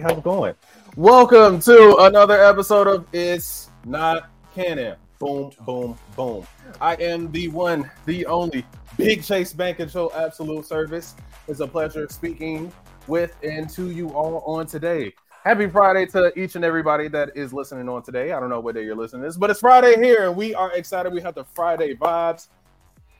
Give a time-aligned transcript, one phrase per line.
[0.00, 0.54] How's it going?
[0.96, 4.96] Welcome to another episode of It's Not Canon.
[5.18, 6.46] Boom, boom, boom.
[6.80, 8.64] I am the one, the only
[8.96, 11.16] Big Chase Bank and Show Absolute Service.
[11.48, 12.72] It's a pleasure speaking
[13.08, 15.12] with and to you all on today.
[15.44, 18.32] Happy Friday to each and everybody that is listening on today.
[18.32, 20.54] I don't know what day you're listening to this, but it's Friday here, and we
[20.54, 21.12] are excited.
[21.12, 22.48] We have the Friday vibes,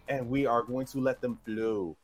[0.09, 1.95] and we are going to let them flow.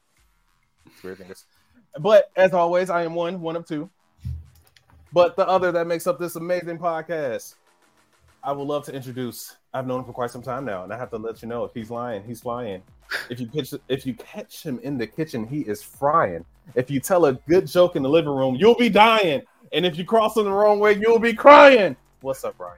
[1.99, 3.89] But as always, I am one, one of two.
[5.17, 7.55] But the other that makes up this amazing podcast,
[8.45, 9.57] I would love to introduce.
[9.73, 11.65] I've known him for quite some time now, and I have to let you know
[11.65, 12.83] if he's lying, he's flying.
[13.31, 16.45] If you pitch, if you catch him in the kitchen, he is frying.
[16.75, 19.41] If you tell a good joke in the living room, you'll be dying.
[19.73, 21.97] And if you cross him the wrong way, you'll be crying.
[22.21, 22.77] What's up, Brian?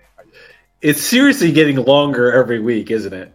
[0.81, 3.33] It's seriously getting longer every week, isn't it?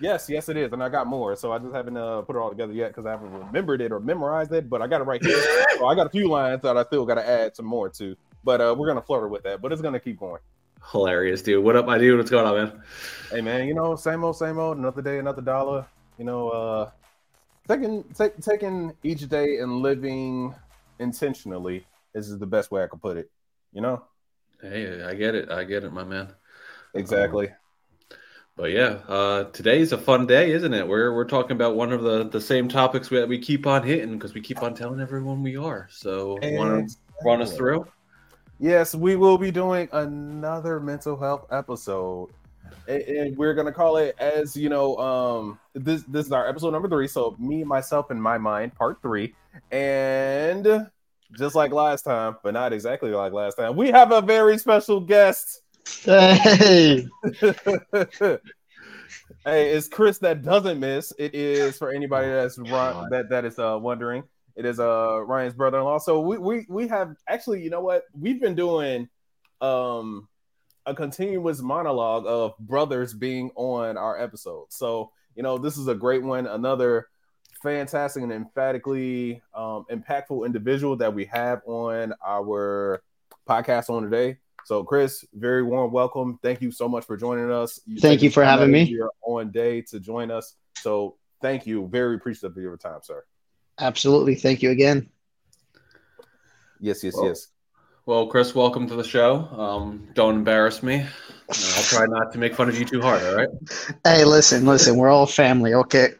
[0.00, 1.36] Yes, yes, it is, and I got more.
[1.36, 3.92] So I just haven't uh, put it all together yet because I haven't remembered it
[3.92, 4.70] or memorized it.
[4.70, 5.66] But I got it right here.
[5.78, 8.16] so I got a few lines that I still got to add some more to.
[8.46, 9.60] But uh, we're gonna flirt with that.
[9.60, 10.40] But it's gonna keep going.
[10.92, 11.64] Hilarious, dude.
[11.64, 12.16] What up, my dude?
[12.16, 12.82] What's going on, man?
[13.28, 13.66] Hey, man.
[13.66, 14.78] You know, same old, same old.
[14.78, 15.84] Another day, another dollar.
[16.16, 16.90] You know, uh,
[17.66, 20.54] taking take, taking each day and living
[21.00, 23.28] intentionally is the best way I could put it.
[23.72, 24.04] You know.
[24.62, 25.50] Hey, I get it.
[25.50, 26.32] I get it, my man.
[26.94, 27.48] Exactly.
[27.48, 27.54] Um,
[28.54, 30.86] but yeah, uh, today's a fun day, isn't it?
[30.86, 34.12] We're we're talking about one of the the same topics that we keep on hitting
[34.12, 35.88] because we keep on telling everyone we are.
[35.90, 37.88] So, want to run us through?
[38.58, 42.30] Yes, we will be doing another mental health episode,
[42.88, 44.96] and, and we're gonna call it as you know.
[44.96, 47.06] Um, this this is our episode number three.
[47.06, 49.34] So, me, myself, and my mind, part three,
[49.70, 50.88] and
[51.36, 55.00] just like last time, but not exactly like last time, we have a very special
[55.00, 55.60] guest.
[56.02, 57.06] Hey.
[57.42, 58.38] hey,
[59.44, 61.12] it's Chris that doesn't miss.
[61.18, 64.24] It is for anybody that's run, that that is uh, wondering.
[64.56, 65.98] It is uh Ryan's brother-in-law.
[65.98, 68.04] So we we we have actually, you know what?
[68.18, 69.08] We've been doing
[69.60, 70.28] um
[70.86, 74.66] a continuous monologue of brothers being on our episode.
[74.70, 76.46] So you know, this is a great one.
[76.46, 77.08] Another
[77.62, 83.02] fantastic and emphatically um, impactful individual that we have on our
[83.48, 84.38] podcast on today.
[84.64, 86.38] So, Chris, very warm welcome.
[86.42, 87.80] Thank you so much for joining us.
[87.86, 88.82] You thank you for having me.
[88.84, 90.54] Your on day to join us.
[90.78, 91.86] So, thank you.
[91.86, 93.24] Very appreciative of your time, sir.
[93.78, 94.34] Absolutely.
[94.34, 95.08] Thank you again.
[96.80, 97.48] Yes, yes, well, yes.
[98.06, 99.46] Well, Chris, welcome to the show.
[99.58, 101.04] Um, don't embarrass me.
[101.48, 103.22] I'll try not to make fun of you too hard.
[103.22, 103.48] All right.
[104.04, 104.96] Hey, listen, listen.
[104.96, 105.74] We're all family.
[105.74, 106.10] Okay.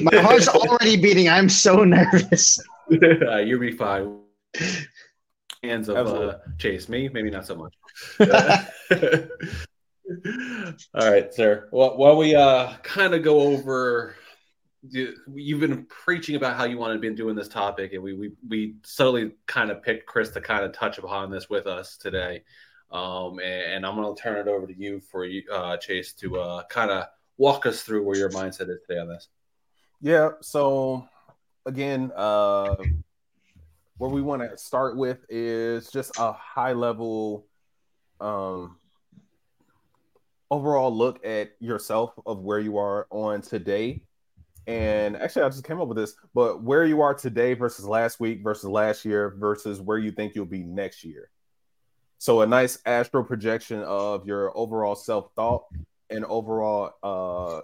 [0.00, 1.28] My heart's already beating.
[1.28, 2.58] I'm so nervous.
[2.92, 4.20] uh, you'll be fine.
[5.62, 6.88] Hands of uh, Chaase.
[6.88, 7.74] Me, maybe not so much.
[10.94, 11.68] All right, sir.
[11.70, 14.16] Well, while we uh, kind of go over,
[14.88, 18.32] you've been preaching about how you want to be doing this topic, and we we
[18.48, 22.42] we subtly kind of picked Chris to kind of touch upon this with us today.
[22.90, 26.62] Um, and, I'm going to turn it over to you for uh, Chaase to uh,
[26.64, 27.04] kind of
[27.38, 29.28] walk us through where your mindset is today on this.
[30.00, 30.30] Yeah.
[30.40, 31.06] So
[31.66, 32.74] again, uh,
[33.98, 37.46] where we want to start with is just a high level
[38.20, 38.76] um,
[40.50, 44.02] overall look at yourself of where you are on today.
[44.66, 48.20] And actually, I just came up with this, but where you are today versus last
[48.20, 51.30] week versus last year versus where you think you'll be next year.
[52.18, 55.64] So, a nice astral projection of your overall self thought
[56.10, 57.62] and overall uh,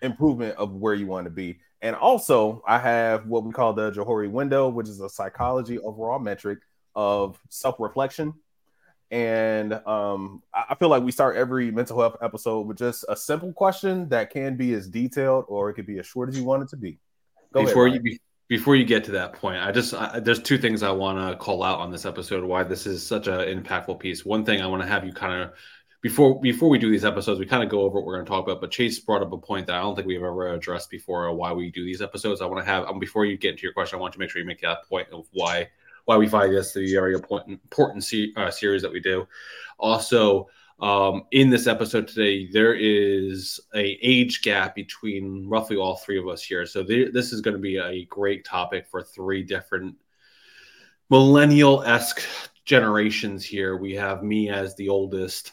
[0.00, 1.60] improvement of where you want to be.
[1.82, 6.18] And also, I have what we call the Johari window, which is a psychology overall
[6.18, 6.60] metric
[6.94, 8.34] of self reflection
[9.12, 13.52] and um, I feel like we start every mental health episode with just a simple
[13.52, 16.62] question that can be as detailed or it could be as short as you want
[16.62, 16.98] it to be.
[17.52, 18.18] Go before ahead, you
[18.48, 21.36] before you get to that point, I just I, there's two things I want to
[21.36, 22.42] call out on this episode.
[22.42, 24.24] Why this is such an impactful piece.
[24.24, 25.52] One thing I want to have you kind of
[26.00, 28.30] before before we do these episodes, we kind of go over what we're going to
[28.30, 28.62] talk about.
[28.62, 31.30] But Chaase brought up a point that I don't think we've ever addressed before.
[31.34, 32.40] Why we do these episodes?
[32.40, 34.30] I want to have um, before you get into your question, I want to make
[34.30, 35.68] sure you make that point of why
[36.04, 39.00] why we find this to be a very important, important se- uh, series that we
[39.00, 39.26] do.
[39.78, 40.48] Also,
[40.80, 46.26] um, in this episode today, there is a age gap between roughly all three of
[46.26, 46.66] us here.
[46.66, 49.94] So th- this is going to be a great topic for three different
[51.08, 52.22] millennial esque
[52.64, 53.76] generations here.
[53.76, 55.52] We have me as the oldest,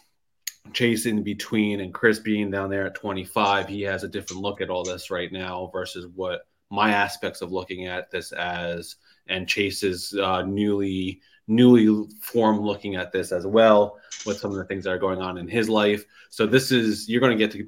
[0.71, 3.67] Chaase in between, and Chris being down there at 25.
[3.67, 7.51] He has a different look at all this right now versus what my aspects of
[7.51, 8.95] looking at this as
[9.29, 14.65] and Chaase's uh, newly newly formed looking at this as well with some of the
[14.65, 16.05] things that are going on in his life.
[16.29, 17.67] So this is you're going to get to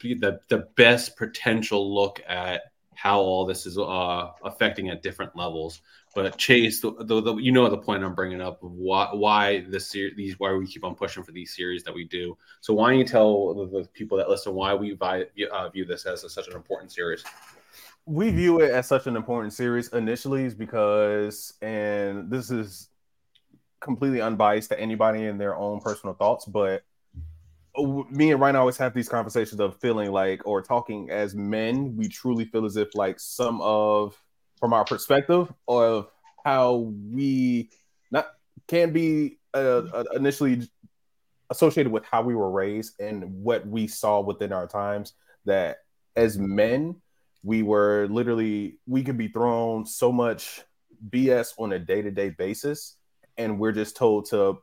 [0.00, 2.62] the the best potential look at
[2.94, 5.80] how all this is uh, affecting at different levels.
[6.14, 9.86] But Chaase, the, the, the, you know the point I'm bringing up why why this
[9.86, 12.36] series, these why we keep on pushing for these series that we do.
[12.60, 16.04] So why don't you tell the, people that listen why we vi- uh, view this
[16.04, 17.24] as a, such an important series?
[18.10, 22.88] We view it as such an important series initially, is because, and this is
[23.78, 26.82] completely unbiased to anybody in their own personal thoughts, but
[28.10, 32.08] me and Ryan always have these conversations of feeling like, or talking as men, we
[32.08, 34.20] truly feel as if like some of
[34.58, 36.08] from our perspective of
[36.44, 37.70] how we
[38.10, 38.26] not
[38.66, 40.68] can be uh, uh, initially
[41.48, 45.12] associated with how we were raised and what we saw within our times
[45.44, 45.78] that
[46.16, 47.00] as men
[47.42, 50.62] we were literally we could be thrown so much
[51.08, 52.96] bs on a day-to-day basis
[53.40, 54.58] and we're just told to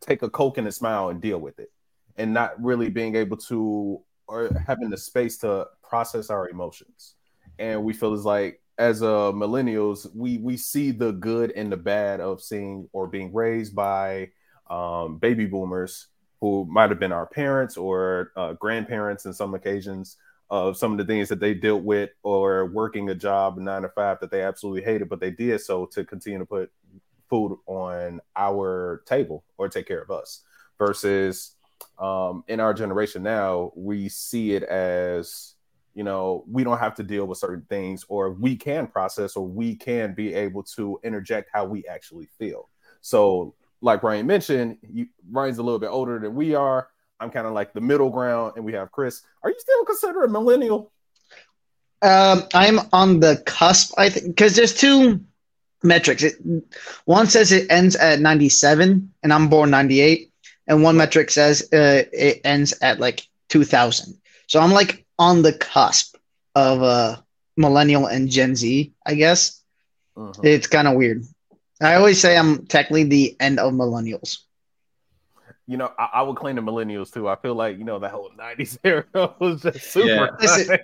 [0.00, 1.70] take a coke and a smile and deal with it.
[2.16, 7.16] And not really being able to or having the space to process our emotions.
[7.58, 11.76] And we feel as like as uh millennials we we see the good and the
[11.76, 14.28] bad of seeing or being raised by
[14.68, 16.08] um, baby boomers
[16.40, 20.16] who might have been our parents or uh, grandparents in some occasions
[20.54, 23.88] of some of the things that they dealt with or working a job nine to
[23.88, 26.70] five that they absolutely hated but they did so to continue to put
[27.28, 30.42] food on our table or take care of us
[30.78, 31.56] versus
[31.98, 35.54] um, in our generation now we see it as
[35.94, 39.46] you know, we don't have to deal with certain things, or we can process, or
[39.46, 42.68] we can be able to interject how we actually feel.
[43.00, 46.88] So, like Ryan mentioned, you, Ryan's a little bit older than we are.
[47.20, 49.22] I'm kind of like the middle ground, and we have Chris.
[49.42, 50.92] Are you still considered a millennial?
[52.02, 53.94] Um, I'm on the cusp.
[53.96, 55.20] I think because there's two
[55.82, 56.22] metrics.
[56.22, 56.36] It,
[57.04, 60.32] one says it ends at 97, and I'm born 98,
[60.66, 64.18] and one metric says uh, it ends at like 2000.
[64.46, 66.16] So I'm like on the cusp
[66.54, 67.16] of uh,
[67.56, 69.62] millennial and Gen Z, I guess.
[70.16, 70.42] Uh-huh.
[70.42, 71.24] It's kind of weird.
[71.80, 74.38] I always say I'm technically the end of millennials.
[75.66, 77.26] You know, I, I, would claim the millennials too.
[77.26, 79.04] I feel like you know the whole '90s era
[79.38, 80.36] was just super.
[80.40, 80.76] Yeah.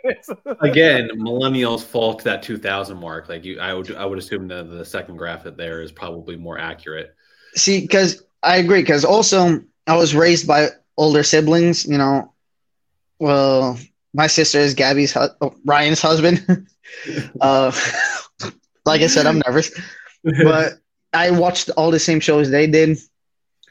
[0.61, 3.29] Again, millennials fall to that 2000 mark.
[3.29, 6.37] Like you, I would, I would assume that the second graph that there is probably
[6.37, 7.15] more accurate.
[7.55, 8.81] See, because I agree.
[8.81, 11.85] Because also, I was raised by older siblings.
[11.87, 12.33] You know,
[13.19, 13.79] well,
[14.15, 16.67] my sister is Gabby's hu- oh, Ryan's husband.
[17.41, 17.73] uh,
[18.87, 19.71] like I said, I'm nervous,
[20.43, 20.79] but
[21.13, 22.99] I watched all the same shows they did,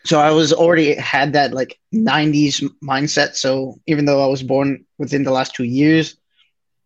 [0.03, 3.35] so I was already had that like '90s mindset.
[3.35, 6.17] So even though I was born within the last two years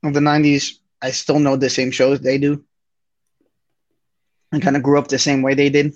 [0.04, 2.64] of the '90s, I still know the same shows they do,
[4.52, 5.94] and kind of grew up the same way they did.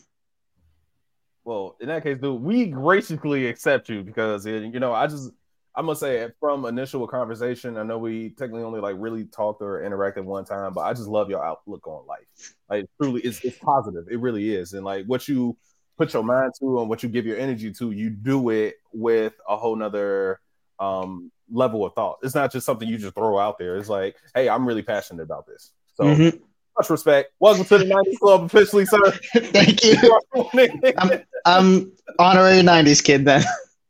[1.44, 5.32] Well, in that case, dude, we graciously accept you because you know I just
[5.78, 9.82] I'm gonna say from initial conversation, I know we technically only like really talked or
[9.82, 12.56] interacted one time, but I just love your outlook on life.
[12.68, 14.06] Like truly, it's it's positive.
[14.10, 15.56] It really is, and like what you
[15.98, 19.34] put your mind to and what you give your energy to, you do it with
[19.48, 20.40] a whole nother
[20.80, 22.20] um, level of thought.
[22.22, 23.78] It's not just something you just throw out there.
[23.78, 25.72] It's like, hey, I'm really passionate about this.
[25.96, 26.38] So mm-hmm.
[26.78, 27.32] much respect.
[27.40, 29.12] Welcome to the 90s Club officially, sir.
[29.36, 29.98] Thank you.
[30.98, 33.44] I'm, I'm honorary 90s kid then.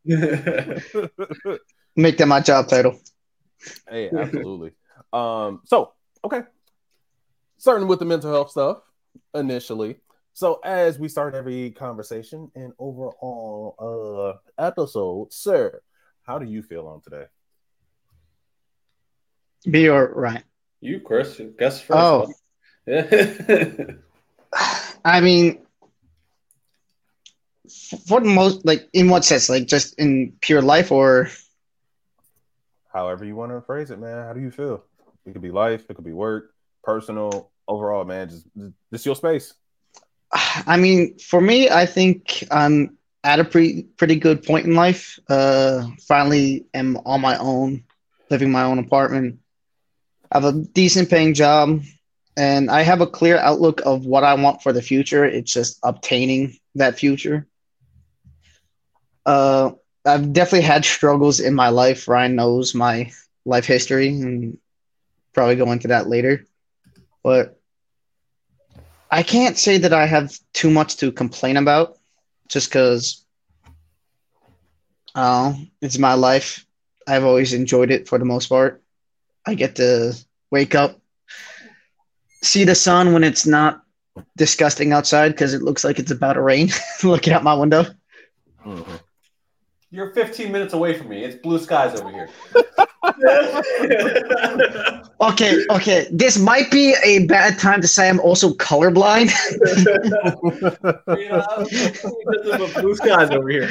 [1.95, 2.99] Make that my job title.
[3.89, 4.71] Hey, absolutely.
[5.11, 6.43] um, so okay.
[7.57, 8.81] Starting with the mental health stuff
[9.33, 9.97] initially.
[10.37, 15.81] So as we start every conversation and overall uh episode, sir,
[16.27, 17.25] how do you feel on today?
[19.67, 20.43] Be all right.
[20.79, 22.35] You, Chris, guess first.
[22.85, 22.85] Oh.
[25.03, 25.65] I mean,
[28.05, 29.49] for the most, like, in what sense?
[29.49, 31.31] Like, just in pure life, or
[32.93, 34.23] however you want to phrase it, man.
[34.23, 34.83] How do you feel?
[35.25, 36.53] It could be life, it could be work,
[36.83, 38.29] personal, overall, man.
[38.29, 38.45] Just
[38.91, 39.55] this your space.
[40.67, 45.19] I mean, for me, I think I'm at a pretty pretty good point in life.
[45.29, 47.83] Uh, finally, am on my own,
[48.29, 49.39] living my own apartment.
[50.31, 51.81] I have a decent paying job,
[52.37, 55.25] and I have a clear outlook of what I want for the future.
[55.25, 57.47] It's just obtaining that future.
[59.25, 59.71] Uh,
[60.05, 62.07] I've definitely had struggles in my life.
[62.07, 63.11] Ryan knows my
[63.45, 64.57] life history and
[65.33, 66.45] probably go into that later.
[67.23, 67.56] But
[69.09, 71.97] I can't say that I have too much to complain about
[72.49, 73.23] just because
[75.15, 76.65] uh, it's my life.
[77.07, 78.83] I've always enjoyed it for the most part.
[79.45, 80.13] I get to
[80.51, 80.99] wake up,
[82.43, 83.81] see the sun when it's not
[84.35, 86.69] disgusting outside because it looks like it's about to rain,
[87.03, 87.85] looking out my window.
[88.65, 88.95] Mm-hmm.
[89.89, 91.23] You're 15 minutes away from me.
[91.23, 92.29] It's blue skies over here.
[95.19, 96.07] Okay, okay.
[96.11, 99.31] This might be a bad time to say I'm also colorblind.
[101.17, 103.67] yeah, blue skies over here,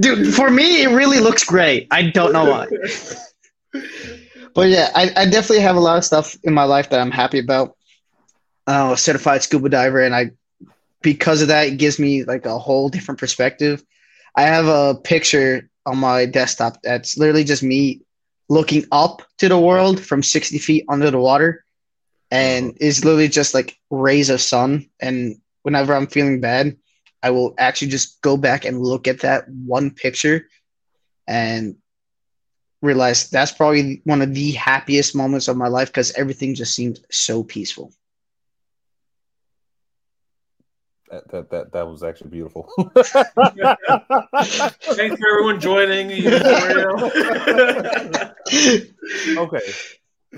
[0.00, 1.86] Dude, for me, it really looks great.
[1.92, 2.66] I don't know why.
[4.54, 7.10] But yeah, I, I definitely have a lot of stuff in my life that I'm
[7.10, 7.76] happy about.
[8.66, 10.30] I'm a certified scuba diver, and I,
[11.02, 13.84] because of that, it gives me like a whole different perspective.
[14.34, 16.78] I have a picture on my desktop.
[16.82, 18.02] That's literally just me
[18.48, 21.64] looking up to the world from 60 feet under the water.
[22.30, 24.88] And it's literally just like rays of sun.
[25.00, 26.76] And whenever i'm feeling bad
[27.22, 30.46] i will actually just go back and look at that one picture
[31.26, 31.74] and
[32.82, 37.00] realize that's probably one of the happiest moments of my life because everything just seemed
[37.10, 37.92] so peaceful
[41.10, 42.66] That, that that that was actually beautiful.
[42.94, 43.10] Thanks
[45.20, 46.10] for everyone joining.
[49.38, 49.72] okay,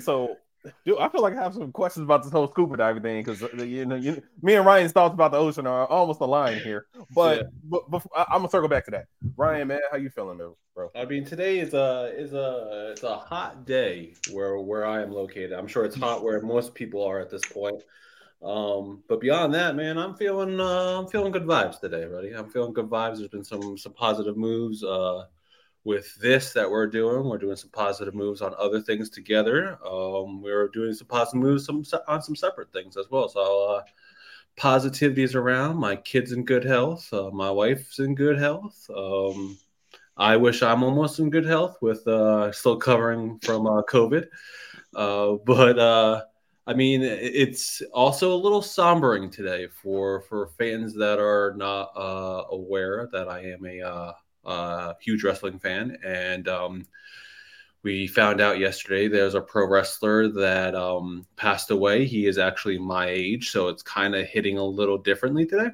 [0.01, 0.37] so
[0.85, 3.43] dude, I feel like I have some questions about this whole scuba diving thing because
[3.43, 6.87] uh, you know, you, me and Ryan's thoughts about the ocean are almost aligned here.
[7.15, 7.43] But, Yeah.
[7.65, 9.07] but, but I, am gonna circle back to that.
[9.37, 10.91] Ryan, man, how you feeling, man, bro?
[10.95, 15.13] I mean, today is a is a it's a hot day where where I am
[15.13, 15.53] located.
[15.53, 17.83] I'm sure it's hot where most people are at this point.
[18.47, 22.33] Um, but beyond that, man, I'm feeling uh, I'm feeling good vibes today, buddy.
[22.33, 23.19] I'm feeling good vibes.
[23.19, 25.25] There's been some some positive moves uh,
[25.83, 27.29] with this that we're doing.
[27.29, 29.79] We're doing some positive moves on other things together.
[29.85, 33.29] Um, we're doing some positive moves some on some separate things as well.
[33.29, 33.83] So uh,
[34.57, 35.79] positivity is around.
[35.79, 37.13] My kids in good health.
[37.13, 38.89] Uh, my wife's in good health.
[38.95, 39.59] Um,
[40.17, 44.29] I wish I'm almost in good health with uh, still covering from uh, COVID.
[44.95, 46.23] Uh, but uh,
[46.69, 52.45] I mean, it's also a little sombering today for for fans that are not uh,
[52.51, 54.13] aware that I am a uh,
[54.45, 56.87] uh, huge wrestling fan, and um,
[57.85, 62.05] we found out yesterday there's a pro wrestler that um, passed away.
[62.05, 65.71] He is actually my age, so it's kind of hitting a little differently today.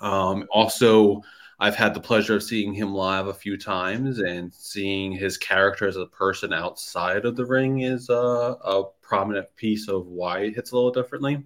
[0.00, 1.22] Um, also,
[1.62, 5.86] I've had the pleasure of seeing him live a few times and seeing his character
[5.86, 10.54] as a person outside of the ring is a, a prominent piece of why it
[10.54, 11.44] hits a little differently.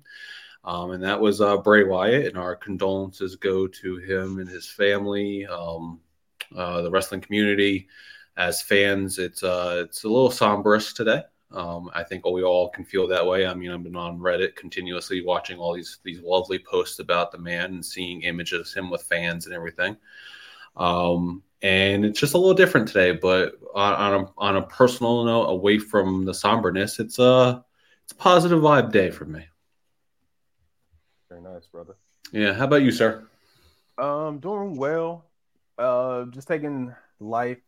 [0.64, 4.70] Um, and that was uh, Bray Wyatt, and our condolences go to him and his
[4.70, 6.00] family, um,
[6.56, 7.88] uh, the wrestling community.
[8.36, 11.22] As fans, it's uh, it's a little somberous today.
[11.54, 13.46] Um, I think we all can feel that way.
[13.46, 17.38] I mean, I've been on Reddit continuously watching all these these lovely posts about the
[17.38, 19.96] man and seeing images of him with fans and everything.
[20.76, 23.12] Um, and it's just a little different today.
[23.12, 27.64] But on, on a on a personal note, away from the somberness, it's a
[28.02, 29.46] it's a positive vibe day for me.
[31.28, 31.94] Very nice, brother.
[32.32, 32.52] Yeah.
[32.52, 33.28] How about you, sir?
[33.96, 35.24] Um, doing well.
[35.78, 37.58] Uh, just taking life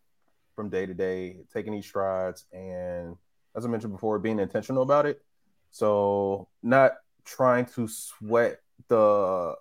[0.57, 3.17] from day to day, taking these strides, and
[3.57, 5.23] as I mentioned before, being intentional about it.
[5.71, 6.93] So not
[7.25, 9.55] trying to sweat the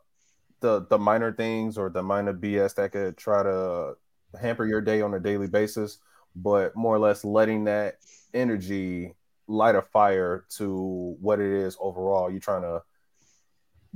[0.59, 3.95] the the minor things or the minor BS that could try to
[4.39, 5.99] hamper your day on a daily basis,
[6.35, 7.97] but more or less letting that
[8.33, 9.13] energy
[9.47, 12.81] light a fire to what it is overall you're trying to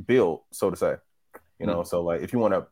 [0.05, 0.95] build, so to say.
[1.59, 1.87] You know, mm.
[1.87, 2.65] so like if you want to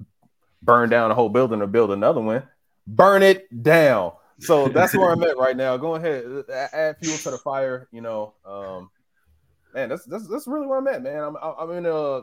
[0.62, 2.44] burn down a whole building or build another one,
[2.86, 4.14] burn it down.
[4.40, 5.78] So that's where I'm at right now.
[5.78, 7.88] Go ahead, add fuel to the fire.
[7.92, 8.90] You know, um,
[9.74, 11.24] man, that's that's that's really where I'm at, man.
[11.24, 12.22] I'm I'm in a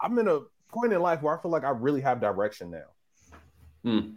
[0.00, 3.40] I'm in a point in life where I feel like I really have direction now.
[3.84, 4.10] Hmm.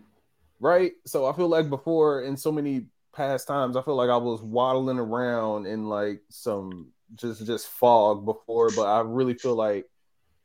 [0.59, 0.93] Right.
[1.05, 4.41] So I feel like before in so many past times, I feel like I was
[4.41, 9.85] waddling around in like some just just fog before, but I really feel like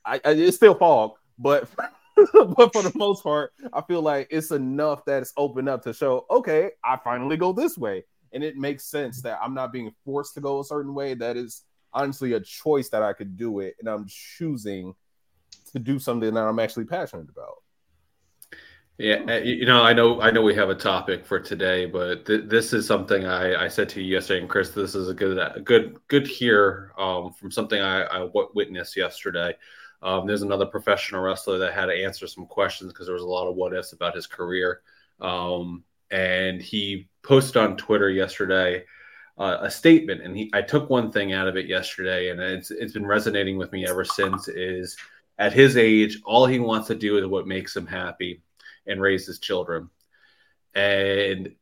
[0.04, 1.68] I, I it's still fog, but
[2.56, 5.92] but for the most part, I feel like it's enough that it's open up to
[5.92, 8.04] show, okay, I finally go this way.
[8.32, 11.14] And it makes sense that I'm not being forced to go a certain way.
[11.14, 11.62] That is
[11.92, 14.94] honestly a choice that I could do it, and I'm choosing
[15.72, 17.56] to do something that I'm actually passionate about.
[18.98, 22.26] Yeah, uh, you know, I know, I know, we have a topic for today, but
[22.26, 25.14] th- this is something I, I said to you yesterday, and Chris, this is a
[25.14, 29.56] good, a good, good hear um, from something I, I witnessed yesterday.
[30.02, 33.26] Um, there's another professional wrestler that had to answer some questions because there was a
[33.26, 34.82] lot of what ifs about his career,
[35.20, 38.84] um, and he posted on Twitter yesterday
[39.38, 42.70] uh, a statement, and he, I took one thing out of it yesterday, and it's
[42.70, 44.48] it's been resonating with me ever since.
[44.48, 44.96] Is
[45.38, 48.42] at his age, all he wants to do is what makes him happy
[48.86, 49.88] and raise his children.
[50.74, 51.54] And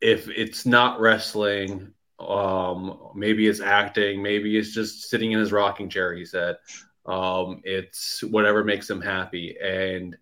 [0.00, 5.88] if it's not wrestling, um, maybe it's acting, maybe it's just sitting in his rocking
[5.88, 6.56] chair, he said.
[7.04, 9.56] Um, it's whatever makes them happy.
[9.60, 10.16] And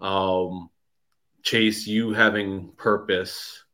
[0.00, 0.70] um,
[1.42, 3.64] Chaase, you having purpose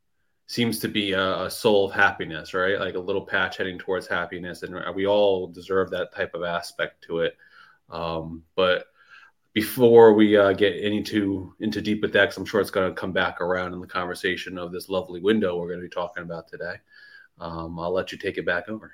[0.47, 2.81] seems to be a, a, soul of happiness, right?
[2.81, 7.05] Like a little patch heading towards happiness, and we all deserve that type of aspect
[7.05, 7.37] to it.
[7.91, 8.87] Um, but
[9.53, 12.89] before we uh, get any too into deep with that, because I'm sure it's going
[12.89, 15.91] to come back around in the conversation of this lovely window we're going to be
[15.91, 16.77] talking about today.
[17.39, 18.93] Um, I'll let you take it back over.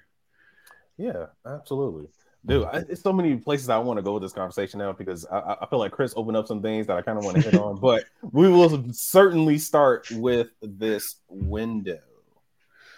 [0.96, 2.08] Yeah, absolutely.
[2.46, 5.24] Dude, I, it's so many places I want to go with this conversation now because
[5.26, 7.42] I, I feel like Chris opened up some things that I kind of want to
[7.42, 12.00] hit on, but we will certainly start with this window.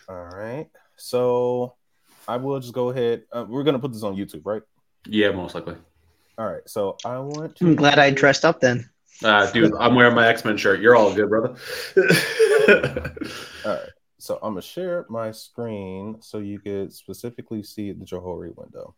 [0.09, 0.69] All right.
[0.97, 1.75] So
[2.27, 3.23] I will just go ahead.
[3.33, 4.63] Uh, we're going to put this on YouTube, right?
[5.07, 5.77] Yeah, most likely.
[6.39, 6.63] All right.
[6.67, 7.67] So I want to.
[7.67, 8.89] I'm glad I dressed up then.
[9.25, 10.81] Uh, dude, I'm wearing my X Men shirt.
[10.81, 11.57] You're all good, brother.
[13.65, 13.89] all right.
[14.19, 18.95] So I'm going to share my screen so you could specifically see the Johari window.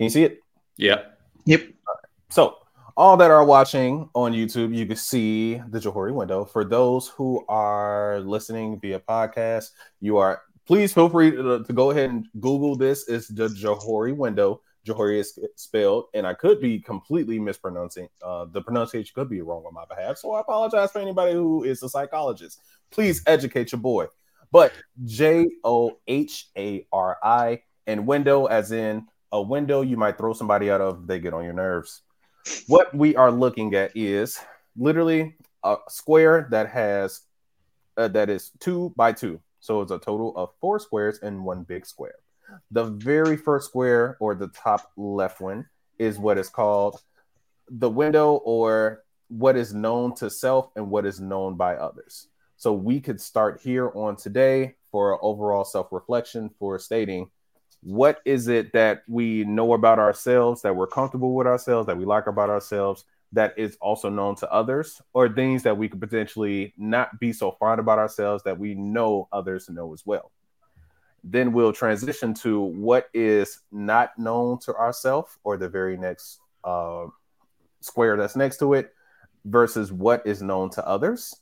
[0.00, 0.40] Can you see it?
[0.78, 1.02] Yeah.
[1.44, 1.74] Yep.
[2.30, 2.56] So
[2.96, 6.46] all that are watching on YouTube, you can see the Johari window.
[6.46, 11.90] For those who are listening via podcast, you are please feel free to, to go
[11.90, 13.10] ahead and Google this.
[13.10, 14.62] It's the Johari window.
[14.86, 18.08] Johari is spelled, and I could be completely mispronouncing.
[18.24, 21.64] Uh, the pronunciation could be wrong on my behalf, so I apologize for anybody who
[21.64, 22.62] is a psychologist.
[22.90, 24.06] Please educate your boy.
[24.50, 24.72] But
[25.04, 30.32] J O H A R I and window, as in a window you might throw
[30.32, 32.02] somebody out of, they get on your nerves.
[32.66, 34.38] What we are looking at is
[34.76, 37.22] literally a square that has
[37.96, 39.40] uh, that is two by two.
[39.60, 42.14] So it's a total of four squares and one big square.
[42.70, 45.66] The very first square or the top left one
[45.98, 47.00] is what is called
[47.68, 52.28] the window or what is known to self and what is known by others.
[52.56, 57.30] So we could start here on today for overall self reflection for stating
[57.82, 62.04] what is it that we know about ourselves that we're comfortable with ourselves that we
[62.04, 66.74] like about ourselves that is also known to others or things that we could potentially
[66.76, 70.32] not be so fond about ourselves that we know others know as well?
[71.22, 77.06] Then we'll transition to what is not known to ourselves or the very next uh,
[77.80, 78.92] square that's next to it
[79.44, 81.34] versus what is known to others.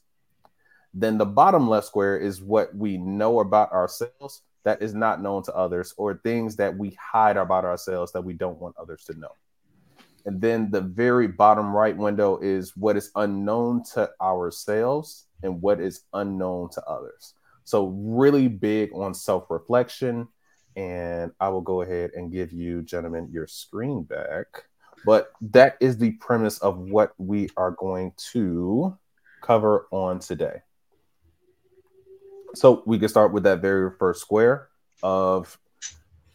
[0.93, 5.43] Then the bottom left square is what we know about ourselves that is not known
[5.45, 9.19] to others or things that we hide about ourselves that we don't want others to
[9.19, 9.31] know.
[10.27, 15.81] And then the very bottom right window is what is unknown to ourselves and what
[15.81, 17.35] is unknown to others.
[17.65, 20.29] So, really big on self reflection.
[20.77, 24.47] And I will go ahead and give you, gentlemen, your screen back.
[25.05, 28.97] But that is the premise of what we are going to
[29.43, 30.63] cover on today.
[32.55, 34.69] So we can start with that very first square
[35.03, 35.59] of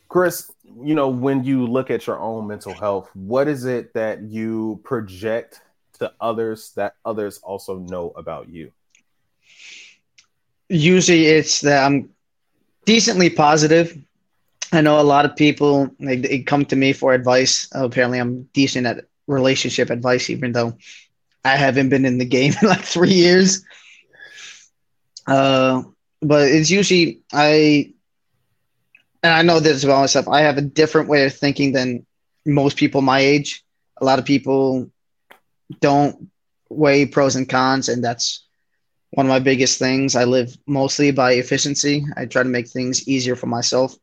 [0.09, 0.51] Chris.
[0.81, 4.79] You know, when you look at your own mental health, what is it that you
[4.83, 5.61] project
[5.99, 8.71] to others that others also know about you?
[10.69, 12.09] Usually, it's that I'm
[12.85, 13.97] decently positive.
[14.71, 17.67] I know a lot of people they, they come to me for advice.
[17.73, 20.77] Apparently, I'm decent at relationship advice, even though
[21.45, 23.63] I haven't been in the game in like three years.
[25.27, 25.83] Uh,
[26.23, 27.93] but it's usually I
[29.23, 30.27] and I know this about myself.
[30.27, 32.05] I have a different way of thinking than
[32.45, 33.63] most people my age.
[34.01, 34.89] A lot of people
[35.79, 36.29] don't
[36.69, 38.45] weigh pros and cons, and that's
[39.11, 40.15] one of my biggest things.
[40.15, 42.05] I live mostly by efficiency.
[42.17, 43.95] I try to make things easier for myself.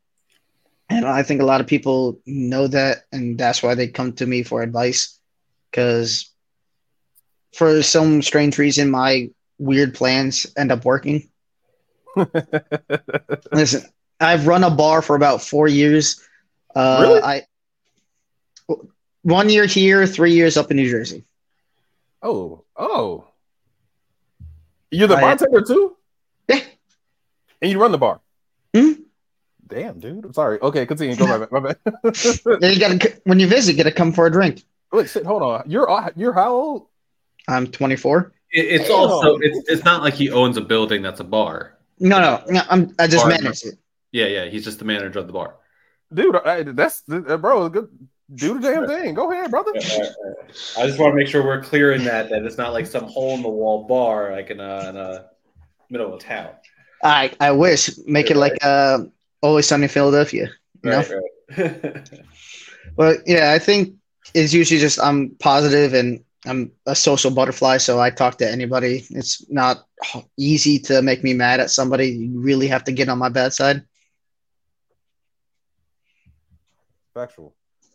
[0.88, 4.26] And I think a lot of people know that, and that's why they come to
[4.26, 5.18] me for advice.
[5.70, 6.30] Because
[7.54, 11.29] for some strange reason, my weird plans end up working.
[13.52, 13.82] Listen,
[14.20, 16.20] I've run a bar for about four years.
[16.74, 17.22] Uh, really?
[17.22, 17.46] I
[19.22, 21.24] one year here, three years up in New Jersey.
[22.22, 23.26] Oh, oh,
[24.90, 25.96] you're the I, bartender too?
[26.48, 26.60] Yeah,
[27.62, 28.20] and you run the bar.
[28.74, 28.92] Hmm?
[29.66, 30.24] Damn, dude.
[30.24, 30.60] I'm sorry.
[30.60, 31.16] Okay, continue.
[31.16, 31.52] Go my bad.
[31.52, 31.78] My bad.
[32.60, 34.64] then you gotta when you visit, get to come for a drink.
[34.92, 35.62] Wait, shit, hold on.
[35.66, 36.86] You're uh, you're how old?
[37.48, 38.32] I'm 24.
[38.52, 41.78] It, it's also it's it's not like he owns a building that's a bar.
[42.00, 43.74] No, no, no I'm, I just manage it.
[44.10, 45.56] Yeah, yeah, he's just the manager of the bar.
[46.12, 47.68] Dude, I, that's uh, bro.
[47.68, 47.88] Good,
[48.34, 49.14] do the damn thing.
[49.14, 49.70] Go ahead, brother.
[49.76, 53.04] I just want to make sure we're clear in that that it's not like some
[53.04, 55.26] hole in the wall bar like in a, in a
[55.90, 56.50] middle of town.
[57.04, 59.00] I I wish make it like uh
[59.42, 60.48] always sunny Philadelphia.
[60.82, 61.20] You right, know?
[61.58, 62.10] right.
[62.96, 63.94] but yeah, I think
[64.34, 69.04] it's usually just I'm positive and I'm a social butterfly, so I talk to anybody.
[69.10, 69.84] It's not
[70.38, 72.08] easy to make me mad at somebody.
[72.08, 73.82] You really have to get on my bad side.
[77.12, 77.54] Factual.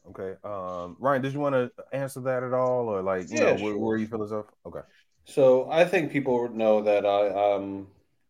[0.09, 0.35] Okay.
[0.43, 3.57] Um, Ryan, did you want to answer that at all, or like, you yeah, know,
[3.57, 3.65] sure.
[3.65, 4.45] where, where, you feel yourself?
[4.65, 4.81] Okay.
[5.25, 7.87] So I think people know that I um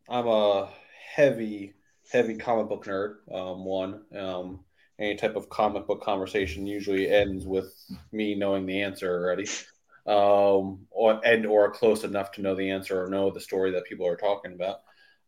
[0.09, 0.69] I'm a
[1.13, 1.73] heavy,
[2.11, 3.15] heavy comic book nerd.
[3.33, 4.61] Um, one, um,
[4.99, 7.73] any type of comic book conversation usually ends with
[8.11, 9.47] me knowing the answer already,
[10.05, 13.85] um, or and or close enough to know the answer or know the story that
[13.85, 14.81] people are talking about.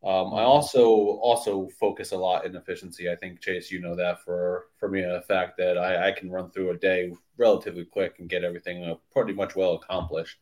[0.04, 3.10] Um, I also also focus a lot in efficiency.
[3.10, 6.30] I think Chaase, you know that for for me, the fact that I, I can
[6.30, 10.38] run through a day relatively quick and get everything uh, pretty much well accomplished.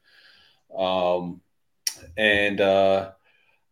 [0.78, 1.42] Um,
[2.18, 3.12] and uh,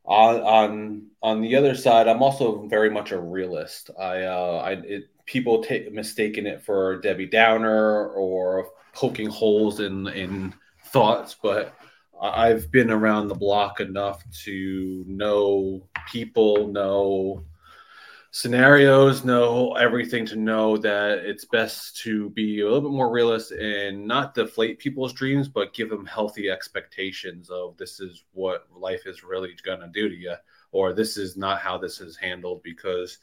[0.05, 3.89] on on on the other side, I'm also very much a realist.
[3.99, 10.07] I uh, I it, people take mistaken it for Debbie Downer or poking holes in
[10.07, 10.53] in
[10.85, 11.75] thoughts, but
[12.21, 17.43] I've been around the block enough to know people, know
[18.31, 23.51] scenarios, know everything to know that it's best to be a little bit more realist
[23.51, 29.05] and not deflate people's dreams, but give them healthy expectations of this is what life
[29.05, 30.33] is really going to do to you,
[30.71, 33.19] or this is not how this is handled because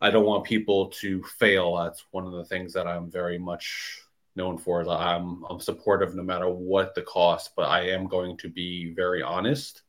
[0.00, 1.76] I don't want people to fail.
[1.76, 4.00] That's one of the things that I'm very much
[4.36, 4.88] known for.
[4.88, 9.22] I'm I'm supportive no matter what the cost, but I am going to be very
[9.22, 9.82] honest,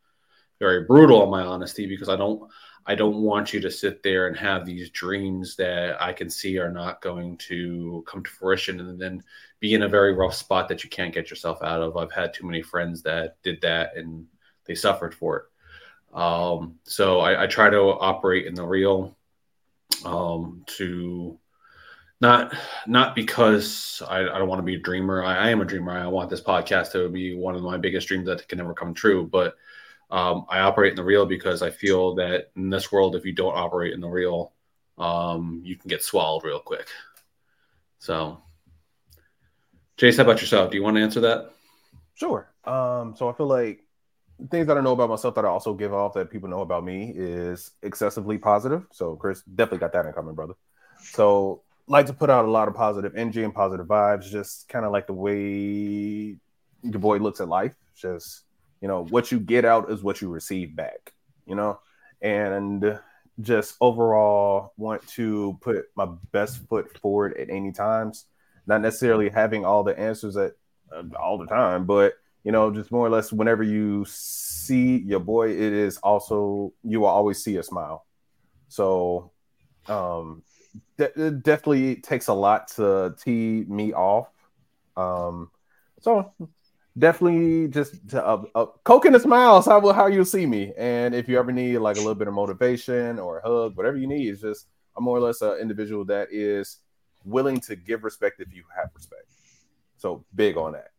[0.60, 2.50] very brutal on my honesty because I don't
[2.86, 6.58] I don't want you to sit there and have these dreams that I can see
[6.58, 9.24] are not going to come to fruition and then
[9.60, 11.98] be in a very rough spot that you can't get yourself out of.
[11.98, 14.26] I've had too many friends that did that and
[14.65, 16.17] they suffered for it.
[16.17, 19.15] Um, so I, I try to operate in the real
[20.06, 21.39] um, to
[22.21, 22.54] not
[22.86, 25.23] not because I, I don't want to be a dreamer.
[25.23, 25.91] I, I, am a dreamer.
[25.91, 28.93] I want this podcast to be one of my biggest dreams that can never come
[28.93, 29.25] true.
[29.25, 29.56] But
[30.12, 33.32] um, I operate in the real because I feel that in this world, if you
[33.32, 34.54] don't operate in the real,
[34.97, 36.88] um, you can get swallowed real quick.
[37.99, 38.41] So,
[39.97, 40.71] Chaase, how about yourself?
[40.71, 41.52] Do you want to answer that?
[42.15, 42.52] Sure.
[42.65, 43.84] Um, so I feel like
[44.49, 46.84] things that I know about myself that I also give off that people know about
[46.84, 48.86] me is excessively positive.
[48.91, 50.54] So Chris definitely got that in common, brother.
[51.02, 54.86] So like to put out a lot of positive energy and positive vibes, just kind
[54.86, 56.38] of like the way
[56.84, 57.75] your boy looks at life.
[57.95, 58.43] Just
[58.82, 61.13] you know, what you get out is what you receive back.
[61.45, 61.80] You know,
[62.21, 62.99] and
[63.41, 68.25] just overall want to put my best foot forward at any times.
[68.67, 70.54] Not necessarily having all the answers at
[70.95, 75.19] uh, all the time, but you know, just more or less whenever you see your
[75.19, 78.06] boy, it is also you will always see a smile.
[78.69, 79.32] So,
[79.88, 80.43] um,
[80.97, 84.30] de- it definitely takes a lot to tee me off.
[84.95, 85.52] Um,
[86.02, 86.34] so
[86.97, 91.13] definitely just to, uh, uh, coke in the smiles how how you see me and
[91.15, 94.08] if you ever need like a little bit of motivation or a hug whatever you
[94.08, 96.80] need is just i'm more or less an individual that is
[97.23, 99.28] willing to give respect if you have respect
[99.97, 100.89] so big on that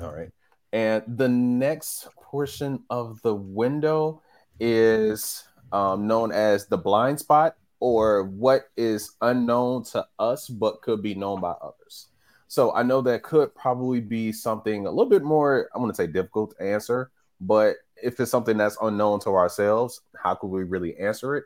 [0.00, 0.30] all right.
[0.72, 4.22] And the next portion of the window
[4.60, 11.02] is um, known as the blind spot or what is unknown to us but could
[11.02, 12.08] be known by others.
[12.48, 15.96] So I know that could probably be something a little bit more, I'm going to
[15.96, 20.62] say difficult to answer, but if it's something that's unknown to ourselves, how could we
[20.62, 21.44] really answer it?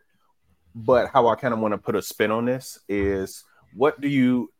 [0.75, 4.09] But how I kind of want to put a spin on this is what do
[4.09, 4.53] you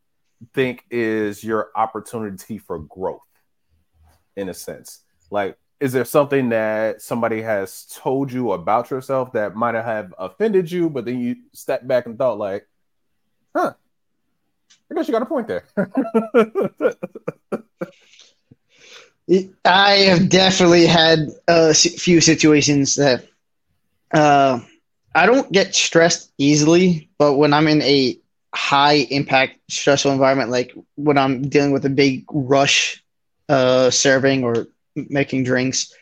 [0.53, 3.21] think is your opportunity for growth
[4.41, 5.01] in a sense?
[5.29, 10.71] Like, is there something that somebody has told you about yourself that might have offended
[10.71, 12.67] you, but then you step back and thought, like,
[13.55, 13.73] huh,
[14.89, 15.63] I guess you got a point there.
[19.65, 23.25] I have definitely had a few situations that
[24.13, 24.59] uh,
[25.15, 28.17] I don't get stressed easily, but when I'm in a
[28.53, 33.03] high impact stressful environment, like when I'm dealing with a big rush
[33.51, 35.93] uh, serving or making drinks,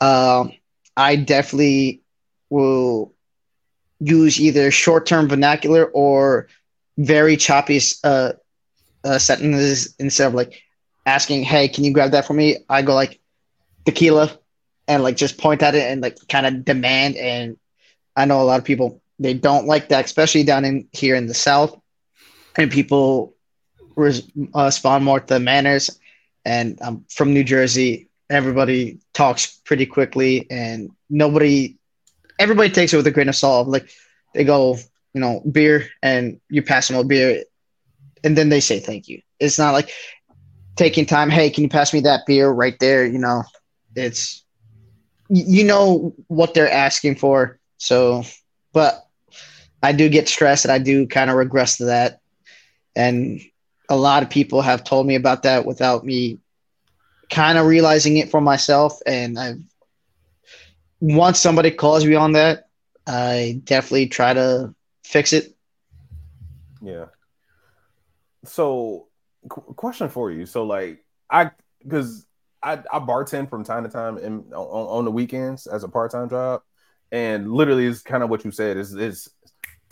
[0.00, 0.44] uh,
[0.96, 2.02] I definitely
[2.50, 3.14] will
[4.00, 6.48] use either short term vernacular or
[6.98, 8.32] very choppy uh,
[9.04, 10.62] uh, sentences instead of like
[11.06, 13.20] asking, "Hey, can you grab that for me?" I go like
[13.86, 14.38] tequila
[14.88, 17.16] and like just point at it and like kind of demand.
[17.16, 17.56] And
[18.16, 21.26] I know a lot of people they don't like that, especially down in here in
[21.26, 21.78] the South,
[22.56, 23.34] and people
[23.96, 25.90] res- uh, respond more to manners.
[26.44, 28.08] And I'm from New Jersey.
[28.30, 31.76] Everybody talks pretty quickly, and nobody,
[32.38, 33.68] everybody takes it with a grain of salt.
[33.68, 33.90] Like
[34.34, 34.76] they go,
[35.12, 37.44] you know, beer and you pass them a beer
[38.24, 39.20] and then they say thank you.
[39.38, 39.90] It's not like
[40.76, 43.06] taking time, hey, can you pass me that beer right there?
[43.06, 43.44] You know,
[43.94, 44.42] it's
[45.28, 47.58] you know what they're asking for.
[47.78, 48.24] So,
[48.72, 49.06] but
[49.82, 52.20] I do get stressed and I do kind of regress to that.
[52.96, 53.40] And
[53.88, 56.38] a lot of people have told me about that without me
[57.30, 59.00] kind of realizing it for myself.
[59.06, 59.60] And I've
[61.00, 62.68] once somebody calls me on that,
[63.06, 65.54] I definitely try to fix it.
[66.82, 67.06] Yeah.
[68.44, 69.08] So,
[69.48, 70.46] qu- question for you.
[70.46, 71.50] So, like, I
[71.82, 72.26] because
[72.62, 76.10] I I bartend from time to time in, on, on the weekends as a part
[76.12, 76.62] time job,
[77.12, 79.28] and literally is kind of what you said is is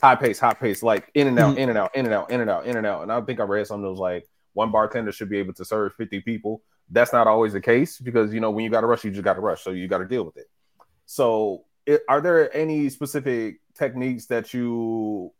[0.02, 1.58] high pace, high pace, like in and out, Mhm.
[1.58, 3.02] in and out, in and out, in and out, in and out.
[3.02, 5.64] And I think I read something that was like one bartender should be able to
[5.64, 6.62] serve fifty people.
[6.90, 9.22] That's not always the case because you know when you got to rush, you just
[9.22, 10.50] got to rush, so you got to deal with it.
[11.06, 15.32] So, it, are there any specific techniques that you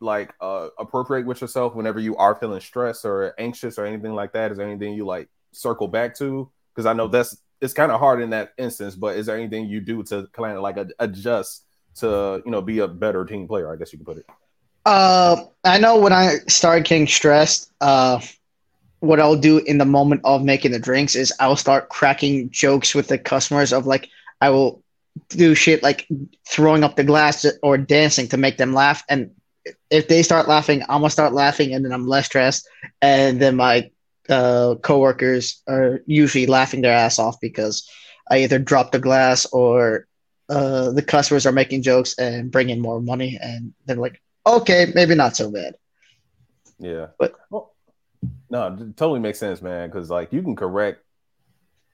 [0.00, 4.32] like uh, appropriate with yourself whenever you are feeling stressed or anxious or anything like
[4.32, 4.50] that?
[4.52, 6.50] Is there anything you like circle back to?
[6.74, 9.66] Because I know that's it's kind of hard in that instance, but is there anything
[9.66, 11.64] you do to kind of like adjust
[11.96, 13.72] to you know be a better team player?
[13.72, 14.26] I guess you could put it.
[14.84, 18.20] Uh, I know when I start getting stressed, uh,
[19.00, 22.94] what I'll do in the moment of making the drinks is I'll start cracking jokes
[22.94, 24.08] with the customers of like
[24.40, 24.82] I will
[25.28, 26.08] do shit like
[26.48, 29.30] throwing up the glass or dancing to make them laugh, and
[29.90, 32.68] if they start laughing, I'm gonna start laughing, and then I'm less stressed,
[33.00, 33.90] and then my
[34.28, 37.88] uh, coworkers are usually laughing their ass off because
[38.30, 40.06] I either dropped the glass or
[40.52, 45.14] uh, the customers are making jokes and bringing more money, and they're like okay, maybe
[45.14, 45.74] not so bad.
[46.78, 47.74] Yeah, But- well,
[48.50, 49.88] no, it totally makes sense, man.
[49.88, 51.02] Because like you can correct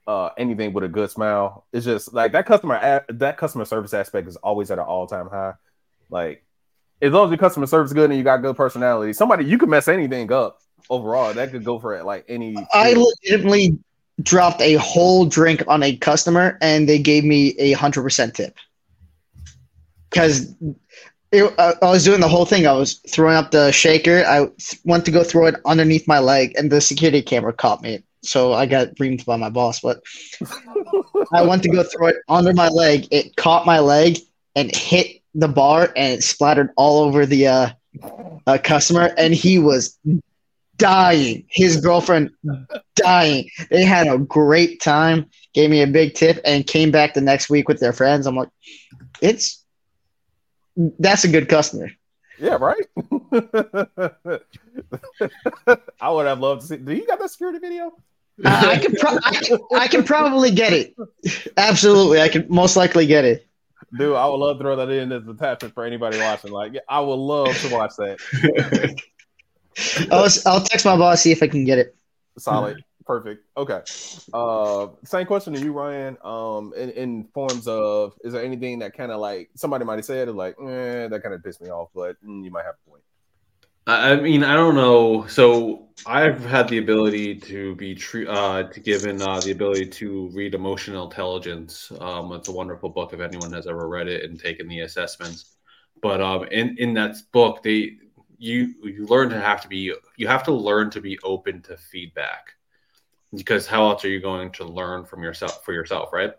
[0.07, 1.67] uh, anything with a good smile.
[1.73, 5.07] It's just like that customer a- that customer service aspect is always at an all
[5.07, 5.55] time high.
[6.11, 6.45] Like
[7.01, 9.59] as long as your customer service is good and you got good personality, somebody you
[9.59, 10.59] can mess anything up
[10.91, 11.33] overall.
[11.35, 12.57] That could go for it like any.
[12.73, 13.79] I legitimately
[14.23, 18.57] dropped a whole drink on a customer, and they gave me a hundred percent tip
[20.11, 20.55] because.
[21.31, 22.67] I I was doing the whole thing.
[22.67, 24.25] I was throwing up the shaker.
[24.27, 24.49] I
[24.85, 28.03] went to go throw it underneath my leg, and the security camera caught me.
[28.23, 29.81] So I got reamed by my boss.
[29.81, 30.01] But
[31.33, 33.09] I went to go throw it under my leg.
[33.11, 34.19] It caught my leg
[34.57, 37.69] and hit the bar, and it splattered all over the uh,
[38.47, 39.13] uh, customer.
[39.19, 39.99] And he was
[40.79, 41.45] dying.
[41.51, 42.31] His girlfriend
[42.95, 43.51] dying.
[43.71, 45.27] They had a great time.
[45.55, 48.27] Gave me a big tip, and came back the next week with their friends.
[48.27, 48.49] I'm like,
[49.21, 49.65] it's
[50.99, 51.91] that's a good customer.
[52.39, 52.87] Yeah, right.
[56.01, 56.77] I would have loved to see.
[56.77, 57.93] Do you got that security video?
[58.45, 60.95] Uh, I, I can pro- I can I can probably get it.
[61.57, 63.45] Absolutely, I can most likely get it.
[63.97, 66.53] Dude, I would love to throw that in as a attachment for anybody watching.
[66.53, 69.01] Like, yeah, I would love to watch that.
[70.11, 71.97] I'll, I'll text my boss see if I can get it.
[72.39, 72.85] Solid.
[73.07, 73.47] Perfect.
[73.57, 73.81] Okay.
[74.35, 76.19] Uh same question to you, Ryan.
[76.23, 80.05] Um in, in forms of is there anything that kind of like somebody might have
[80.05, 82.91] said like, eh, that kind of pissed me off, but mm, you might have a
[82.91, 83.03] point.
[83.87, 85.27] I I mean, I don't know.
[85.27, 90.29] So I've had the ability to be tre- uh, to given uh, the ability to
[90.35, 91.91] read emotional intelligence.
[92.01, 95.57] Um, it's a wonderful book if anyone has ever read it and taken the assessments.
[96.03, 97.97] But um, in in that book, they
[98.39, 101.77] you you learn to have to be you have to learn to be open to
[101.77, 102.55] feedback
[103.35, 106.33] because how else are you going to learn from yourself for yourself, right?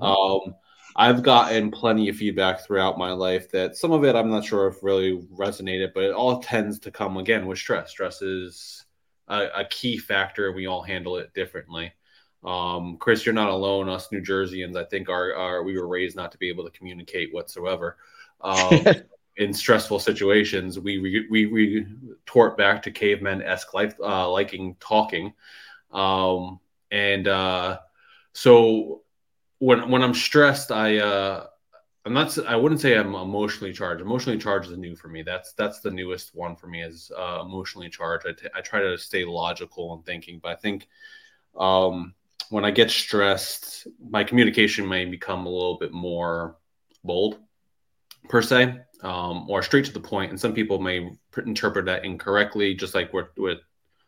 [0.00, 0.54] Um,
[0.96, 4.66] I've gotten plenty of feedback throughout my life that some of it I'm not sure
[4.68, 7.90] if really resonated, but it all tends to come again with stress.
[7.90, 8.84] Stress is
[9.28, 10.52] a, a key factor.
[10.52, 11.92] We all handle it differently.
[12.44, 13.88] Um, Chris, you're not alone.
[13.88, 16.70] Us New Jerseyans, I think, are, are we were raised not to be able to
[16.70, 17.96] communicate whatsoever.
[18.40, 18.84] Um,
[19.36, 21.86] in stressful situations, we we we, we
[22.26, 25.32] tort back to cavemen esque life, uh, liking talking,
[25.92, 27.78] um, and uh,
[28.32, 29.02] so
[29.58, 31.46] when when I'm stressed, I uh,
[32.04, 32.36] I'm not.
[32.46, 34.02] I wouldn't say I'm emotionally charged.
[34.02, 35.22] Emotionally charged is new for me.
[35.22, 38.26] That's that's the newest one for me is uh, emotionally charged.
[38.26, 40.88] I, t- I try to stay logical and thinking, but I think
[41.56, 42.14] um,
[42.50, 46.56] when I get stressed, my communication may become a little bit more
[47.02, 47.38] bold,
[48.28, 50.30] per se, um, or straight to the point.
[50.30, 53.58] And some people may pr- interpret that incorrectly, just like with with,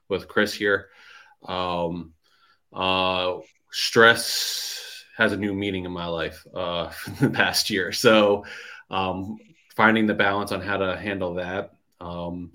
[0.09, 0.89] with Chris here.
[1.47, 2.15] Um,
[2.73, 3.39] uh,
[3.71, 7.93] stress has a new meaning in my life uh, the past year.
[7.93, 8.45] So
[8.91, 9.39] um,
[9.77, 11.75] finding the balance on how to handle that.
[12.01, 12.53] Um,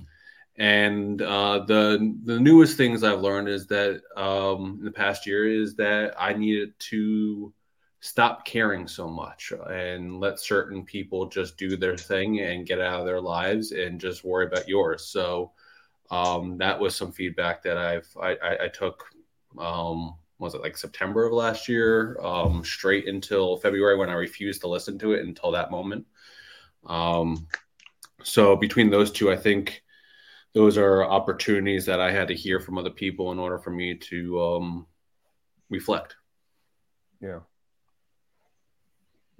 [0.58, 5.48] and uh, the the newest things I've learned is that um, in the past year
[5.48, 7.54] is that I needed to
[8.02, 13.00] stop caring so much and let certain people just do their thing and get out
[13.00, 15.06] of their lives and just worry about yours.
[15.06, 15.52] So
[16.10, 19.06] um, that was some feedback that I've I, I, I took.
[19.58, 24.62] Um, was it like September of last year, um, straight until February when I refused
[24.62, 26.08] to listen to it until that moment.
[26.88, 27.48] Um,
[28.24, 29.84] so between those two, I think
[30.54, 33.96] those are opportunities that I had to hear from other people in order for me
[33.96, 34.88] to um,
[35.70, 36.16] reflect.
[37.22, 37.42] Yeah.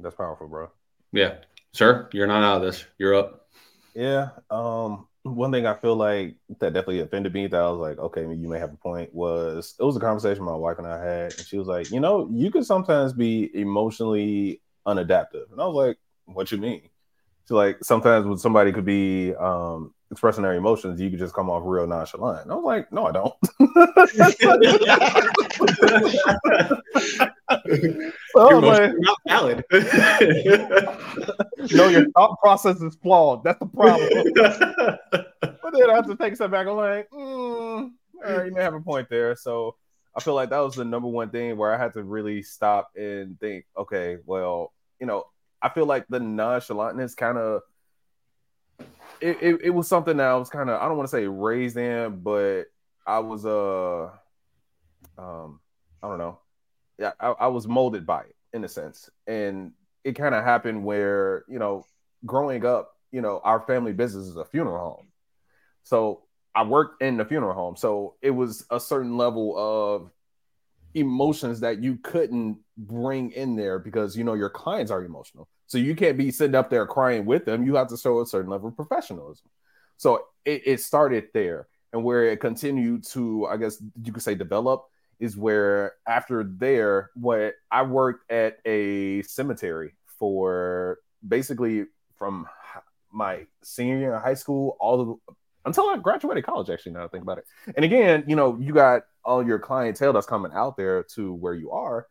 [0.02, 0.70] That's powerful, bro.
[1.12, 1.36] Yeah.
[1.74, 2.86] Sir, you're not out of this.
[2.98, 3.48] You're up.
[3.94, 4.30] Yeah.
[4.50, 8.22] Um, one thing I feel like that definitely offended me that I was like, okay,
[8.22, 11.34] you may have a point was it was a conversation my wife and I had,
[11.38, 15.52] and she was like, you know, you can sometimes be emotionally unadaptive.
[15.52, 16.82] And I was like, what you mean?
[17.44, 21.50] She's like, sometimes when somebody could be um expressing their emotions, you could just come
[21.50, 22.44] off real nonchalant.
[22.44, 23.34] And I was like, no, I don't.
[28.32, 29.64] so I like, not valid.
[31.72, 33.46] no, your thought process is flawed.
[33.46, 34.10] That's the problem.
[35.42, 36.68] but then I have to take a step back.
[36.68, 37.90] I'm like, mm, all
[38.22, 39.38] right, you may have a point there.
[39.38, 39.78] So
[40.14, 42.92] I feel like that was the number one thing where I had to really stop
[42.98, 45.24] and think, okay, well, you know,
[45.62, 47.62] I feel like the nonchalantness kind of
[49.22, 51.28] it, it, it, was something that I was kind of I don't want to say
[51.28, 52.66] raised in, but
[53.06, 54.10] I was uh
[55.18, 55.60] um
[56.02, 56.40] I don't know.
[56.98, 59.10] Yeah, I, I was molded by it in a sense.
[59.28, 59.72] And
[60.04, 61.86] it kind of happened where, you know,
[62.26, 65.08] growing up, you know, our family business is a funeral home.
[65.84, 67.76] So I worked in the funeral home.
[67.76, 70.12] So it was a certain level of
[70.94, 75.48] emotions that you couldn't bring in there because you know your clients are emotional.
[75.72, 77.66] So you can't be sitting up there crying with them.
[77.66, 79.48] You have to show a certain level of professionalism.
[79.96, 84.36] So it, it started there, and where it continued to, I guess you could say,
[84.36, 84.84] develop
[85.22, 91.86] is where after there, what I worked at a cemetery for basically
[92.18, 92.50] from
[93.10, 96.70] my senior year in high school all the until I graduated college.
[96.70, 97.46] Actually, now I think about it.
[97.78, 101.54] And again, you know, you got all your clientele that's coming out there to where
[101.54, 102.08] you are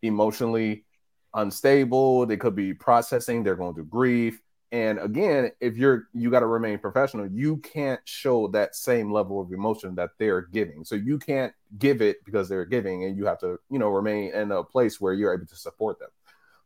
[0.00, 0.86] emotionally
[1.34, 2.26] unstable.
[2.26, 3.42] They could be processing.
[3.42, 4.40] They're going through grief.
[4.72, 9.38] And again, if you're you got to remain professional, you can't show that same level
[9.38, 10.82] of emotion that they're giving.
[10.84, 14.32] So you can't give it because they're giving, and you have to, you know, remain
[14.32, 16.08] in a place where you're able to support them.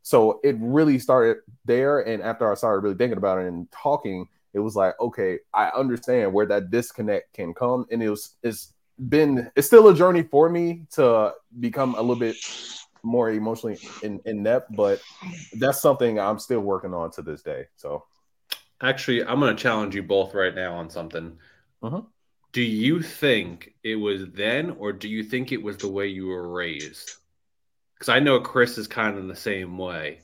[0.02, 2.00] So it really started there.
[2.00, 5.70] And after I started really thinking about it and talking, it was like, okay, I
[5.70, 7.86] understand where that disconnect can come.
[7.90, 8.72] And it was it's
[9.08, 12.36] been it's still a journey for me to become a little bit
[13.06, 15.00] more emotionally in, in depth, but
[15.54, 17.66] that's something I'm still working on to this day.
[17.76, 18.04] So,
[18.82, 21.38] actually, I'm going to challenge you both right now on something.
[21.82, 22.02] Uh-huh.
[22.52, 26.26] Do you think it was then, or do you think it was the way you
[26.26, 27.12] were raised?
[27.94, 30.20] Because I know Chris is kind of the same way.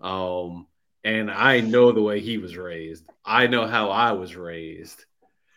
[0.00, 0.66] Um,
[1.04, 3.04] and I know the way he was raised.
[3.24, 5.04] I know how I was raised.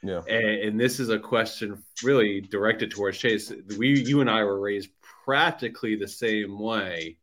[0.03, 0.21] Yeah.
[0.29, 3.75] And, and, this is a question really directed towards Chaase.
[3.75, 4.89] We, you and I were raised
[5.25, 7.17] practically the same way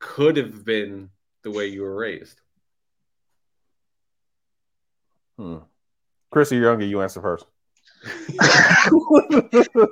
[0.00, 1.08] could have been
[1.44, 2.40] the way you were raised.
[5.38, 5.58] Hmm.
[6.30, 6.84] Chris, you're younger.
[6.84, 7.46] You answer first.
[8.04, 8.38] hey,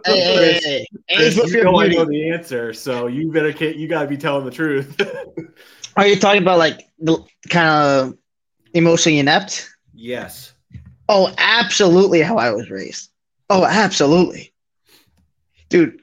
[0.04, 4.18] hey, hey, Chris, you know I know the answer, so you better you gotta be
[4.18, 5.00] telling the truth.
[5.96, 8.18] Are you talking about like the kind of
[8.74, 9.70] emotionally inept?
[9.94, 10.52] Yes.
[11.08, 12.20] Oh, absolutely.
[12.20, 13.10] How I was raised.
[13.48, 14.52] Oh, absolutely,
[15.70, 16.01] dude.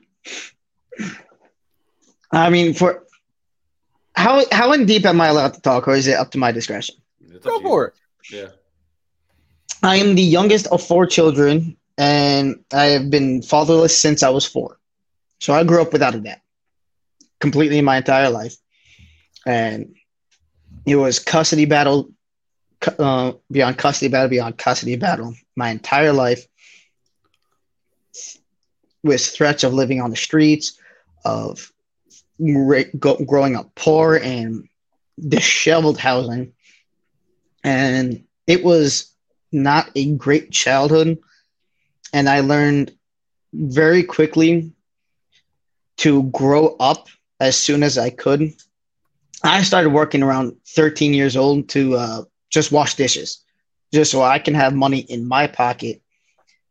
[2.31, 3.03] I mean, for
[4.15, 6.51] how how in deep am I allowed to talk, or is it up to my
[6.51, 6.95] discretion?
[7.41, 7.93] Go for it.
[8.31, 8.49] Yeah.
[9.81, 14.45] I am the youngest of four children, and I have been fatherless since I was
[14.45, 14.77] four.
[15.39, 16.41] So I grew up without a dad,
[17.39, 18.55] completely my entire life,
[19.45, 19.95] and
[20.85, 22.09] it was custody battle,
[22.97, 26.45] uh, beyond custody battle, beyond custody battle, my entire life,
[29.01, 30.77] with threats of living on the streets,
[31.25, 31.71] of
[32.49, 34.67] growing up poor and
[35.19, 36.53] disheveled housing.
[37.63, 39.13] And it was
[39.51, 41.17] not a great childhood.
[42.13, 42.91] And I learned
[43.53, 44.71] very quickly
[45.97, 47.07] to grow up
[47.39, 48.53] as soon as I could.
[49.43, 53.43] I started working around 13 years old to uh, just wash dishes,
[53.93, 56.01] just so I can have money in my pocket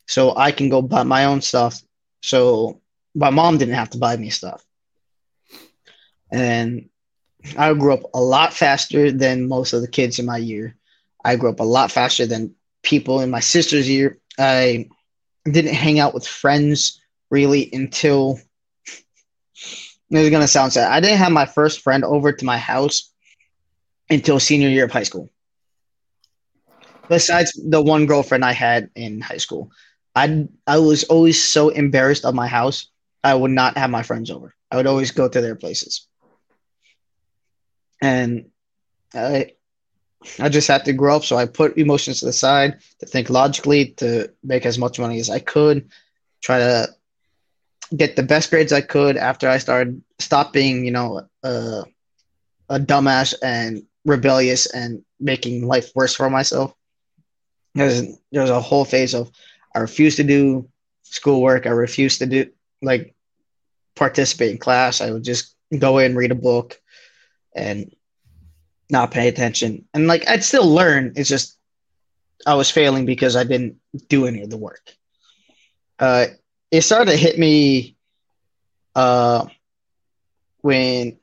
[0.08, 1.80] so I can go buy my own stuff.
[2.22, 2.80] So
[3.18, 4.64] my mom didn't have to buy me stuff.
[6.30, 6.88] And
[7.56, 10.76] I grew up a lot faster than most of the kids in my year.
[11.24, 14.18] I grew up a lot faster than people in my sister's year.
[14.38, 14.88] I
[15.44, 17.00] didn't hang out with friends
[17.30, 18.38] really until
[20.10, 20.92] this is gonna sound sad.
[20.92, 23.10] I didn't have my first friend over to my house
[24.08, 25.28] until senior year of high school.
[27.08, 29.72] Besides the one girlfriend I had in high school,
[30.14, 32.88] I I was always so embarrassed of my house.
[33.24, 34.54] I would not have my friends over.
[34.70, 36.06] I would always go to their places
[38.00, 38.46] and
[39.14, 39.52] I
[40.40, 41.24] I just had to grow up.
[41.24, 45.20] So I put emotions to the side to think logically, to make as much money
[45.20, 45.88] as I could,
[46.42, 46.88] try to
[47.96, 49.16] get the best grades I could.
[49.16, 51.82] After I started stop being, you know, uh,
[52.68, 56.74] a dumbass and rebellious and making life worse for myself.
[57.74, 58.02] There's
[58.32, 59.30] there's a whole phase of
[59.74, 60.68] I refuse to do
[61.02, 61.66] schoolwork.
[61.66, 62.50] I refuse to do
[62.82, 63.14] like
[63.96, 65.00] participate in class.
[65.00, 66.80] I would just go in, read a book,
[67.54, 67.94] and
[68.90, 69.84] not pay attention.
[69.94, 71.12] And like I'd still learn.
[71.16, 71.58] It's just
[72.46, 73.76] I was failing because I didn't
[74.08, 74.94] do any of the work.
[75.98, 76.26] Uh,
[76.70, 77.96] it started to hit me
[78.94, 79.46] uh,
[80.60, 81.18] when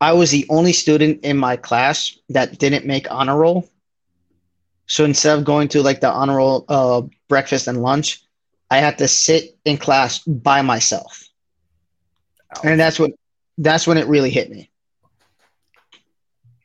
[0.00, 3.68] I was the only student in my class that didn't make honor roll.
[4.86, 8.22] So instead of going to like the honor roll uh, breakfast and lunch,
[8.70, 11.28] I had to sit in class by myself.
[12.64, 13.12] And that's what
[13.58, 14.70] that's when it really hit me.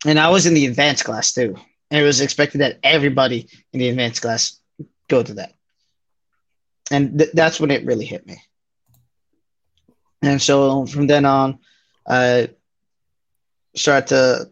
[0.05, 1.55] And I was in the advanced class too.
[1.89, 4.59] And it was expected that everybody in the advanced class
[5.07, 5.53] go to that.
[6.89, 8.41] And th- that's when it really hit me.
[10.21, 11.59] And so from then on,
[12.07, 12.49] I
[13.75, 14.49] started to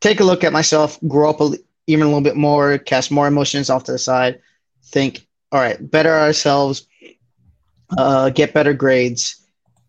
[0.00, 1.52] take a look at myself, grow up a,
[1.86, 4.40] even a little bit more, cast more emotions off to the side,
[4.84, 6.86] think, all right, better ourselves,
[7.96, 9.36] uh, get better grades.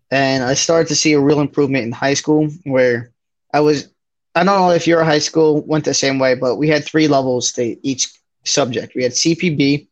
[0.10, 3.12] And I started to see a real improvement in high school where
[3.54, 3.90] I was,
[4.36, 7.08] I don't know if your high school went the same way, but we had three
[7.08, 8.10] levels to each
[8.44, 8.96] subject.
[8.96, 9.88] We had CPB,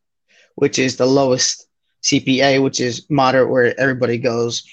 [0.55, 1.67] which is the lowest,
[2.03, 4.63] CPA, which is moderate, where everybody goes.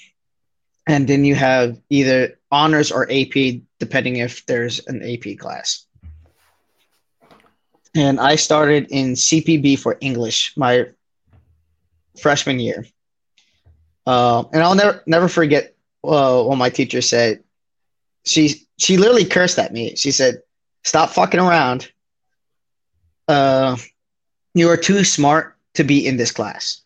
[0.87, 5.85] And then you have either honors or AP, depending if there's an AP class.
[7.97, 10.85] And I started in CPB for English my
[12.21, 12.85] freshman year.
[14.05, 17.43] Uh, and I'll never never forget uh, what my teacher said.
[18.23, 19.95] She she literally cursed at me.
[19.95, 20.43] She said,
[20.83, 21.91] "Stop fucking around.
[23.27, 23.77] Uh,
[24.53, 26.81] you are too smart to be in this class."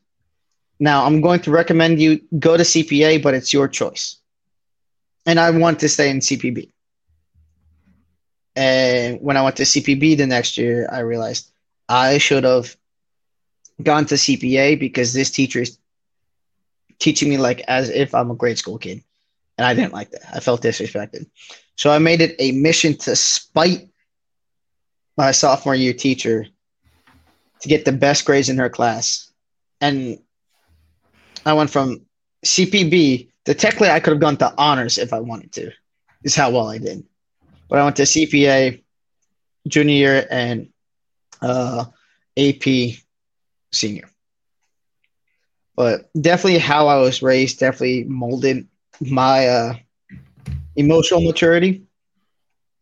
[0.79, 4.15] Now, I'm going to recommend you go to CPA, but it's your choice.
[5.25, 6.71] And I want to stay in CPB.
[8.55, 11.51] And when I went to CPB the next year, I realized
[11.87, 12.75] I should have
[13.81, 15.77] gone to CPA because this teacher is
[16.99, 19.03] teaching me like as if I'm a grade school kid.
[19.57, 20.21] And I didn't like that.
[20.33, 21.27] I felt disrespected.
[21.75, 23.89] So I made it a mission to spite
[25.17, 26.47] my sophomore year teacher
[27.61, 29.31] to get the best grades in her class.
[29.79, 30.19] And
[31.45, 32.01] I went from
[32.45, 35.71] CPB to technically I could have gone to honors if I wanted to.
[36.23, 37.03] Is how well I did.
[37.71, 38.83] But I went to CPA
[39.65, 40.67] junior year and
[41.41, 41.85] uh,
[42.37, 42.97] AP
[43.71, 44.09] senior.
[45.77, 48.67] But definitely how I was raised definitely molded
[48.99, 49.73] my uh,
[50.75, 51.83] emotional maturity.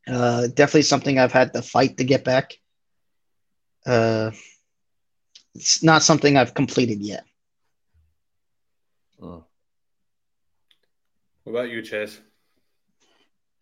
[0.08, 2.58] Uh, definitely something I've had to fight to get back.
[3.86, 4.32] Uh,
[5.54, 7.26] it's not something I've completed yet.
[11.44, 12.20] What about you, Chaase?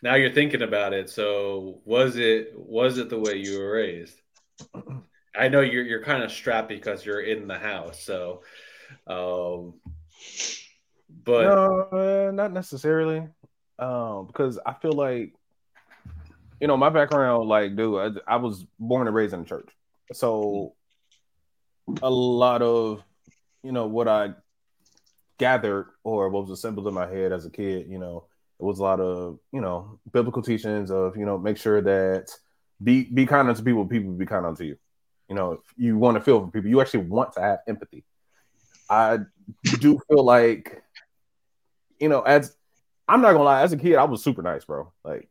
[0.04, 1.10] Now you're thinking about it.
[1.10, 4.22] So was it was it the way you were raised?
[5.36, 8.04] I know you're you're kind of strapped because you're in the house.
[8.04, 8.44] So,
[9.08, 9.76] um,
[11.24, 13.28] but no, uh, not necessarily.
[13.80, 15.34] Um, because I feel like,
[16.60, 19.70] you know, my background, like, dude, I, I was born and raised in the church,
[20.14, 20.74] so
[22.02, 23.04] a lot of,
[23.64, 24.32] you know, what I
[25.38, 28.27] gathered or what was assembled in my head as a kid, you know,
[28.60, 32.32] it was a lot of, you know, biblical teachings of, you know, make sure that
[32.84, 34.78] be be kind unto people, people be kind unto you.
[35.30, 38.04] You know, if you want to feel for people, you actually want to have empathy.
[38.90, 39.20] I
[39.80, 40.82] do feel like,
[42.00, 42.56] you know, as
[43.08, 44.92] I'm not gonna lie, as a kid, I was super nice, bro.
[45.04, 45.30] Like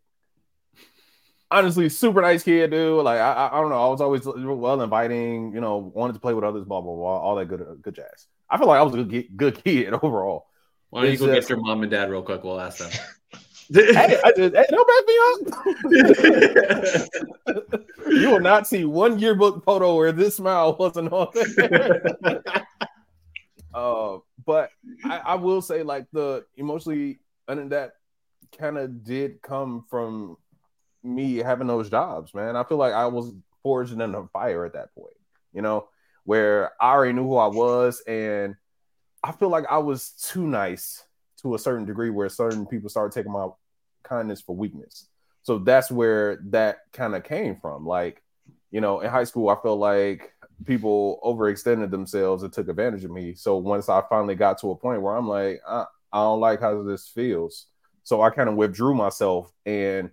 [1.51, 3.05] honestly, super nice kid, dude.
[3.05, 5.53] Like I, I don't know, I was always well inviting.
[5.55, 8.27] You know, wanted to play with others, blah blah blah, all that good good jazz.
[8.49, 10.47] I feel like I was a good, good kid overall.
[10.91, 12.45] Why don't you go get your mom and dad real quick?
[12.45, 12.91] We'll ask them.
[13.73, 15.19] hey, I just, hey, don't back me
[16.95, 17.09] up.
[18.09, 22.17] you will not see one yearbook photo where this smile wasn't on there.
[23.75, 24.71] uh, but
[25.05, 27.19] I, I will say, like the emotionally,
[27.49, 27.95] and that
[28.57, 30.37] kind of did come from
[31.03, 32.57] me having those jobs, man.
[32.57, 33.33] I feel like I was
[33.63, 35.15] forged in a fire at that point,
[35.53, 35.89] you know,
[36.25, 38.55] where I already knew who I was, and
[39.27, 41.05] I feel like I was too nice
[41.43, 43.49] to a certain degree where certain people started taking my
[44.05, 45.09] kindness for weakness.
[45.43, 47.85] So that's where that kind of came from.
[47.85, 48.23] Like,
[48.71, 50.33] you know, in high school, I felt like
[50.65, 53.35] people overextended themselves and took advantage of me.
[53.35, 56.61] So once I finally got to a point where I'm like, I, I don't like
[56.61, 57.67] how this feels.
[58.05, 60.11] So I kind of withdrew myself and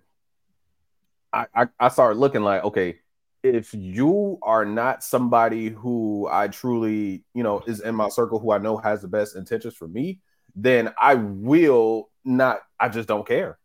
[1.32, 2.98] I, I, I started looking like, okay,
[3.44, 8.52] if you are not somebody who I truly, you know, is in my circle who
[8.52, 10.20] I know has the best intentions for me,
[10.56, 13.58] then I will not, I just don't care.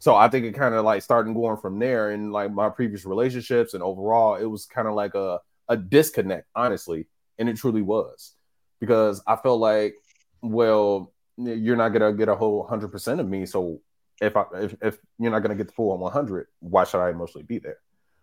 [0.00, 3.04] So I think it kind of like starting going from there and like my previous
[3.04, 7.06] relationships and overall, it was kind of like a, a disconnect, honestly.
[7.38, 8.34] And it truly was
[8.80, 9.94] because I felt like,
[10.42, 13.46] well, you're not gonna get a whole hundred percent of me.
[13.46, 13.80] So
[14.20, 17.44] if I if, if you're not gonna get the full 100, why should I emotionally
[17.44, 17.78] be there?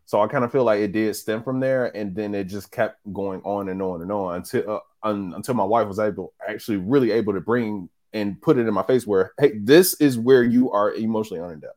[0.07, 2.71] So I kind of feel like it did stem from there, and then it just
[2.71, 6.33] kept going on and on and on until uh, un, until my wife was able,
[6.47, 10.17] actually, really able to bring and put it in my face where, hey, this is
[10.17, 11.75] where you are emotionally unindept.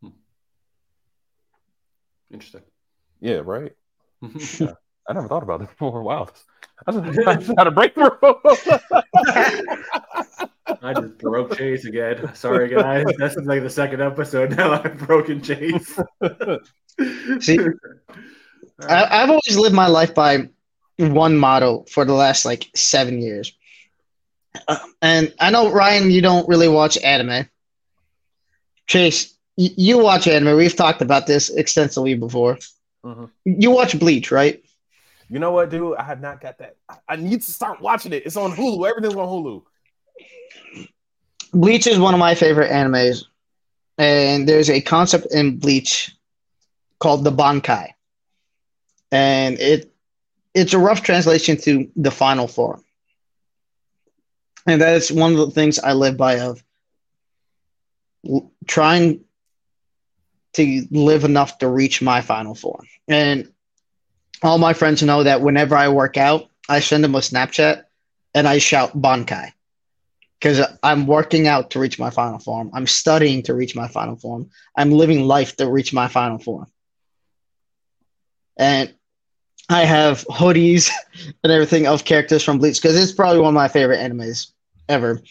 [0.00, 0.10] Hmm.
[2.30, 2.62] Interesting.
[3.20, 3.72] Yeah, right.
[4.60, 4.74] yeah.
[5.08, 6.00] I never thought about it before.
[6.00, 6.46] Wow, just,
[7.26, 8.10] I just had a breakthrough.
[10.82, 12.34] I just broke Chaase again.
[12.34, 13.04] Sorry, guys.
[13.18, 14.72] This is like the second episode now.
[14.84, 16.02] I've broken Chaase.
[17.42, 17.58] See,
[18.80, 20.48] I, I've always lived my life by
[20.98, 23.52] one motto for the last like seven years.
[24.68, 27.48] Uh, and I know Ryan, you don't really watch anime.
[28.88, 30.56] Chaase, y- you watch anime.
[30.56, 32.58] We've talked about this extensively before.
[33.04, 33.24] Mm-hmm.
[33.44, 34.62] You watch Bleach, right?
[35.28, 35.96] You know what, dude?
[35.96, 36.76] I have not got that.
[37.08, 38.26] I need to start watching it.
[38.26, 38.88] It's on Hulu.
[38.88, 39.62] Everything's on Hulu.
[41.52, 43.24] Bleach is one of my favorite animes,
[43.98, 46.16] and there's a concept in Bleach
[46.98, 47.90] called the Bankai,
[49.10, 49.92] and it
[50.54, 52.82] it's a rough translation to the final form,
[54.66, 56.62] and that is one of the things I live by of
[58.66, 59.20] trying
[60.54, 62.86] to live enough to reach my final form.
[63.08, 63.52] And
[64.42, 67.84] all my friends know that whenever I work out, I send them a Snapchat
[68.34, 69.52] and I shout Bankai
[70.42, 72.72] because I'm working out to reach my final form.
[72.74, 74.50] I'm studying to reach my final form.
[74.76, 76.66] I'm living life to reach my final form.
[78.56, 78.92] And
[79.68, 80.90] I have hoodies
[81.44, 84.50] and everything of characters from Bleach because it's probably one of my favorite animes
[84.88, 85.22] ever.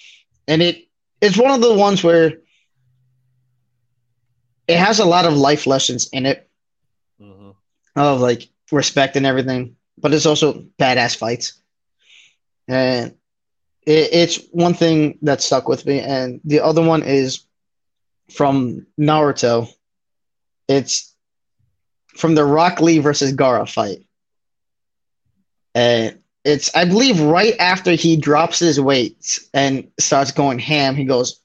[0.47, 0.87] And it
[1.19, 2.37] it's one of the ones where
[4.69, 6.49] it has a lot of life lessons in it
[7.21, 7.51] mm-hmm.
[7.99, 11.61] of like respect and everything, but it's also badass fights.
[12.69, 13.15] And
[13.85, 17.45] it, it's one thing that stuck with me, and the other one is
[18.29, 19.67] from Naruto.
[20.67, 21.13] It's
[22.15, 24.05] from the Rock Lee versus Gaara fight.
[25.73, 31.05] And it's I believe right after he drops his weights and starts going ham, he
[31.05, 31.39] goes,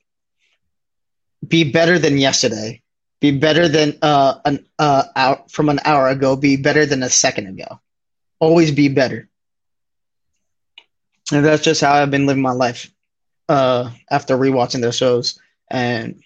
[1.47, 2.83] "Be better than yesterday.
[3.21, 6.37] Be better than uh an uh out from an hour ago.
[6.37, 7.81] Be better than a second ago.
[8.41, 9.29] Always be better."
[11.33, 12.91] And that's just how I've been living my life
[13.49, 15.39] uh, after rewatching their shows
[15.71, 16.23] and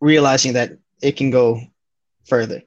[0.00, 1.60] realizing that it can go
[2.24, 2.62] further.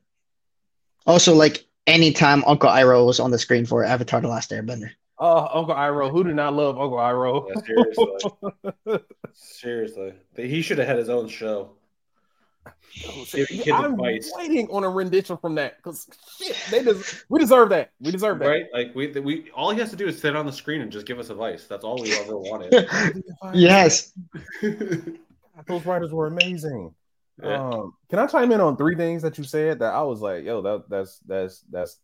[1.05, 4.91] Also, like anytime Uncle Iroh was on the screen for Avatar: The Last Airbender.
[5.19, 6.11] Oh, Uncle Iroh!
[6.11, 7.47] Who did not love Uncle Iroh?
[7.49, 8.99] Yeah, seriously,
[9.33, 11.71] seriously, he should have had his own show.
[13.73, 16.07] I'm waiting on a rendition from that because
[16.37, 17.91] shit, they des- we deserve that.
[17.99, 18.65] We deserve that, right?
[18.73, 21.05] Like we, we all he has to do is sit on the screen and just
[21.05, 21.65] give us advice.
[21.65, 22.87] That's all we ever wanted.
[23.53, 24.13] yes,
[24.61, 26.93] those writers were amazing.
[27.41, 27.69] Yeah.
[27.69, 30.43] Um, can I chime in on three things that you said that I was like,
[30.43, 31.97] yo, that that's that's that's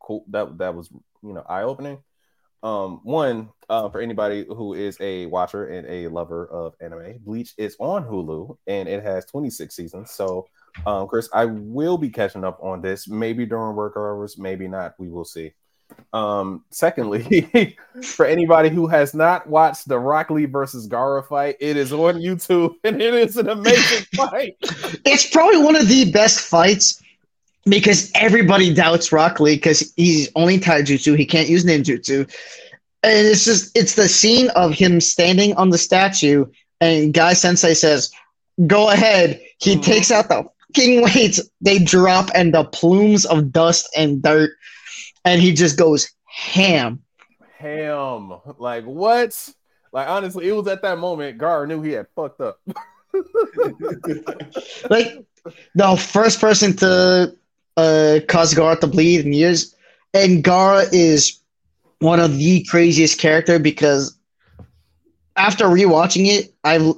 [0.00, 0.24] cool.
[0.28, 0.90] That that was
[1.22, 1.98] you know eye opening.
[2.62, 7.54] Um, one, uh, for anybody who is a watcher and a lover of anime, Bleach
[7.56, 10.10] is on Hulu and it has 26 seasons.
[10.10, 10.48] So,
[10.86, 14.94] um, Chris, I will be catching up on this, maybe during work hours, maybe not.
[14.98, 15.52] We will see.
[16.12, 21.76] Um, secondly, for anybody who has not watched the Rock Lee versus Gaara fight, it
[21.76, 24.56] is on YouTube and it is an amazing fight.
[25.04, 27.02] It's probably one of the best fights
[27.64, 31.16] because everybody doubts Rock Lee because he's only taijutsu.
[31.16, 32.20] He can't use ninjutsu.
[33.02, 36.46] And it's just it's the scene of him standing on the statue
[36.80, 38.10] and Guy Sensei says,
[38.66, 39.40] Go ahead.
[39.60, 39.82] He mm-hmm.
[39.82, 40.44] takes out the
[40.74, 41.40] fucking weights.
[41.60, 44.50] They drop and the plumes of dust and dirt.
[45.24, 47.02] And he just goes ham.
[47.58, 48.32] Ham.
[48.58, 49.54] Like what?
[49.92, 52.60] Like honestly, it was at that moment Gaara knew he had fucked up.
[54.90, 55.24] like
[55.74, 57.36] the first person to
[57.78, 59.74] uh, cause Gaara to bleed in years.
[60.12, 61.38] And Gaara is
[62.00, 64.18] one of the craziest character because
[65.36, 66.92] after rewatching it, I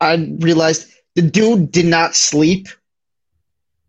[0.00, 2.66] I realized the dude did not sleep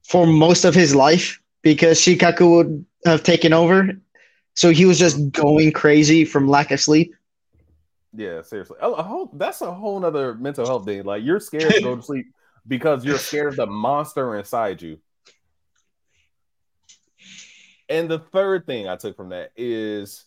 [0.03, 3.89] for most of his life because Shukaku would have taken over.
[4.55, 7.13] So he was just going crazy from lack of sleep.
[8.15, 8.77] Yeah, seriously.
[8.81, 11.03] A whole, that's a whole other mental health thing.
[11.03, 12.27] Like you're scared to go to sleep
[12.67, 14.99] because you're scared of the monster inside you.
[17.89, 20.25] And the third thing I took from that is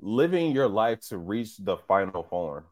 [0.00, 2.64] living your life to reach the final form.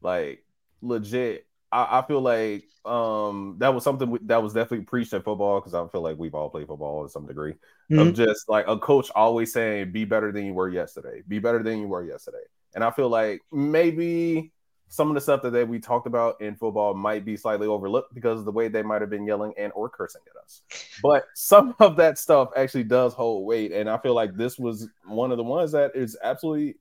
[0.00, 0.44] Like
[0.80, 5.60] legit, I, I feel like um that was something that was definitely preached in football
[5.60, 7.52] because I feel like we've all played football to some degree.
[7.90, 7.98] Mm-hmm.
[7.98, 11.22] Of just like a coach always saying, "Be better than you were yesterday.
[11.26, 14.52] Be better than you were yesterday." And I feel like maybe
[14.92, 18.38] some of the stuff that we talked about in football might be slightly overlooked because
[18.38, 20.60] of the way they might have been yelling and or cursing at us.
[21.02, 24.90] But some of that stuff actually does hold weight, and I feel like this was
[25.06, 26.76] one of the ones that is absolutely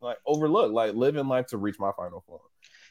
[0.00, 0.74] like overlooked.
[0.74, 2.40] Like living life to reach my final form.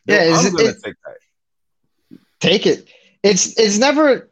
[0.06, 2.20] Yeah, I'm it, gonna it, take that.
[2.40, 2.90] Take it.
[3.22, 4.30] It's it's never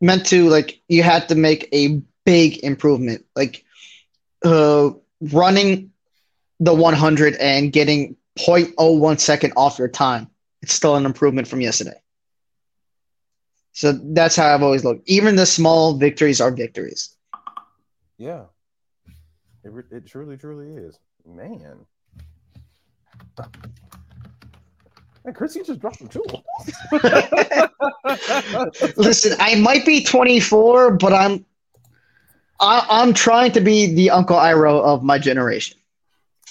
[0.00, 3.24] meant to like you have to make a big improvement.
[3.34, 3.64] Like
[4.44, 4.90] uh
[5.20, 5.90] running
[6.60, 10.28] the 100 and getting 0.01 second off your time.
[10.62, 12.00] It's still an improvement from yesterday.
[13.72, 15.08] So that's how I've always looked.
[15.08, 17.14] Even the small victories are victories.
[18.16, 18.44] Yeah.
[19.62, 20.98] It, it truly, truly is.
[21.24, 21.86] Man.
[25.24, 26.44] And Chrissy just dropped the tool.
[28.96, 31.44] Listen, I might be 24, but I'm
[32.60, 35.78] I, am i am trying to be the Uncle Iroh of my generation.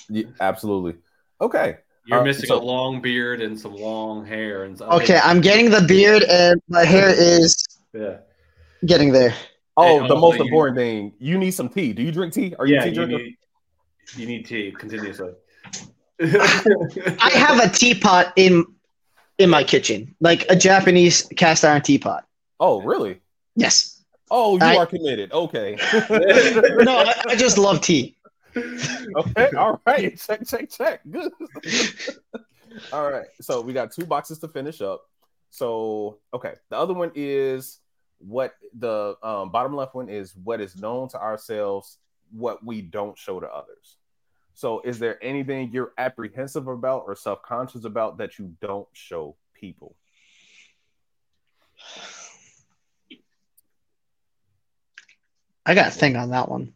[0.09, 0.95] Yeah, absolutely.
[1.41, 1.77] Okay.
[2.05, 4.93] You're uh, missing so, a long beard and some long hair and stuff.
[5.01, 7.63] Okay, I'm getting the beard and my hair is
[7.93, 8.17] yeah
[8.85, 9.33] getting there.
[9.75, 11.13] Oh, hey, the most important thing.
[11.19, 11.93] You need some tea.
[11.93, 12.55] Do you drink tea?
[12.57, 13.17] Are you yeah, tea drinker?
[13.17, 13.37] You need,
[14.15, 15.31] you need tea continuously.
[16.19, 18.65] I have a teapot in
[19.37, 22.25] in my kitchen, like a Japanese cast iron teapot.
[22.59, 23.21] Oh, really?
[23.55, 24.03] Yes.
[24.31, 25.31] Oh, you I, are committed.
[25.31, 25.77] Okay.
[26.09, 28.16] no, I, I, just love tea.
[29.15, 29.49] Okay.
[29.57, 30.17] All right.
[30.17, 31.01] Check, check, check.
[31.09, 31.31] Good.
[32.93, 33.27] All right.
[33.41, 35.01] So we got two boxes to finish up.
[35.49, 37.79] So okay, the other one is
[38.19, 41.99] what the um, bottom left one is what is known to ourselves,
[42.31, 43.97] what we don't show to others.
[44.57, 49.35] So, is there anything you're apprehensive about or self conscious about that you don't show
[49.53, 49.95] people?
[55.63, 56.73] I got a thing on that one.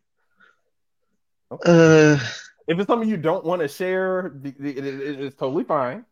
[1.51, 2.13] Okay.
[2.13, 2.19] Uh,
[2.67, 6.05] if it's something you don't want to share, it's totally fine.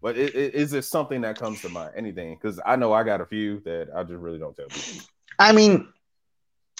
[0.00, 1.92] But is there something that comes to mind?
[1.96, 2.34] Anything?
[2.34, 5.02] Because I know I got a few that I just really don't tell people.
[5.38, 5.88] I mean,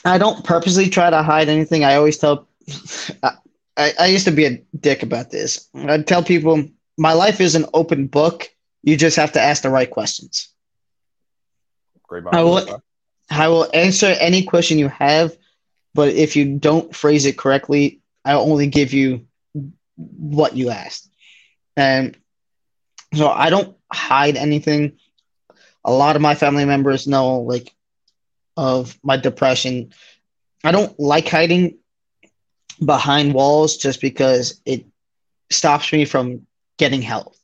[0.05, 1.85] I don't purposely try to hide anything.
[1.85, 2.47] I always tell.
[3.77, 5.69] I, I used to be a dick about this.
[5.75, 6.65] I'd tell people
[6.97, 8.51] my life is an open book.
[8.83, 10.53] You just have to ask the right questions.
[12.07, 12.25] Great.
[12.31, 12.83] I will,
[13.31, 15.37] I will answer any question you have,
[15.95, 19.27] but if you don't phrase it correctly, I'll only give you
[19.97, 21.11] what you asked.
[21.77, 22.17] And
[23.15, 24.99] so I don't hide anything.
[25.85, 27.73] A lot of my family members know like
[28.57, 29.93] of my depression.
[30.63, 31.79] I don't like hiding
[32.85, 34.87] behind walls just because it
[35.51, 36.47] stops me from
[36.79, 37.35] getting help.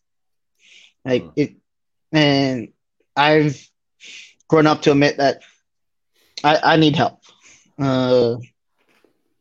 [1.04, 1.32] Like mm.
[1.36, 1.56] it,
[2.12, 2.72] and
[3.16, 3.68] I've
[4.48, 5.42] grown up to admit that
[6.42, 7.20] I, I need help.
[7.78, 8.36] Uh,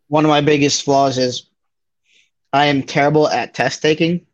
[0.10, 1.48] one of my biggest flaws is
[2.54, 4.28] I am terrible at test taking,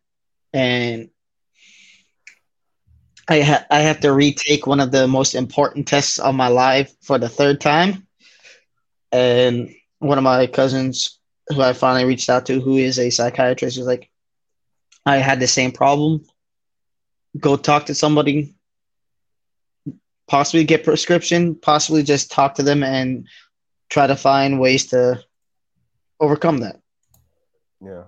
[0.53, 1.09] and
[3.29, 6.93] I ha- I have to retake one of the most important tests of my life
[7.01, 8.07] for the third time,
[9.11, 9.69] and
[9.99, 11.19] one of my cousins
[11.49, 14.09] who I finally reached out to, who is a psychiatrist, is like,
[15.05, 16.25] I had the same problem.
[17.39, 18.55] Go talk to somebody,
[20.27, 23.27] possibly get prescription, possibly just talk to them and
[23.89, 25.23] try to find ways to
[26.19, 26.79] overcome that.
[27.81, 28.03] Yeah.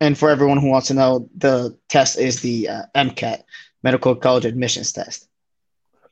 [0.00, 3.42] And for everyone who wants to know, the test is the uh, MCAT,
[3.82, 5.28] Medical College Admissions Test.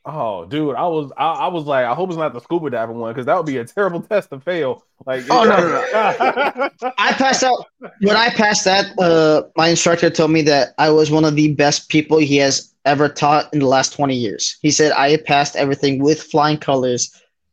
[0.06, 2.98] Oh, dude, I was I, I, was like, I hope it's not the scuba diving
[2.98, 4.84] one because that would be a terrible test to fail.
[5.06, 6.92] Like, oh no, no, no.
[6.98, 7.66] I passed out
[8.00, 8.98] when I passed that.
[8.98, 12.74] Uh, my instructor told me that I was one of the best people he has
[12.84, 14.58] ever taught in the last twenty years.
[14.60, 17.10] He said I passed everything with flying colors,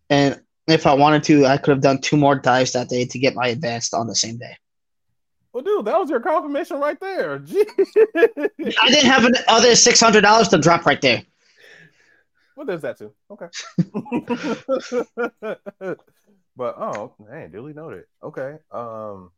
[0.10, 0.42] and
[0.72, 3.36] if I wanted to, I could have done two more dives that day to get
[3.36, 4.56] my advanced on the same day.
[5.54, 7.36] Well, dude, that was your confirmation right there.
[7.46, 11.24] I didn't have another six hundred dollars to drop right there.
[12.56, 13.14] Well, there's that too.
[13.30, 13.48] Okay.
[16.56, 18.06] but oh, man, duly noted.
[18.24, 18.58] Okay.
[18.72, 19.32] Um,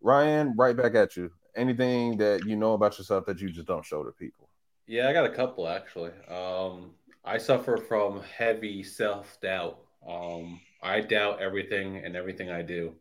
[0.00, 1.32] Ryan, right back at you.
[1.56, 4.48] Anything that you know about yourself that you just don't show to people?
[4.86, 6.12] Yeah, I got a couple actually.
[6.28, 6.92] Um,
[7.24, 9.78] I suffer from heavy self doubt.
[10.08, 12.94] Um, I doubt everything and everything I do.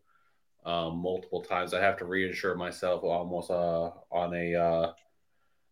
[0.65, 4.91] Um, multiple times, I have to reassure myself almost uh, on a uh,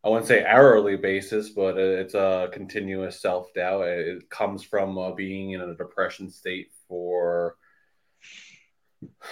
[0.06, 3.88] I wouldn't say hourly basis, but it's a continuous self doubt.
[3.88, 7.58] It comes from uh, being in a depression state for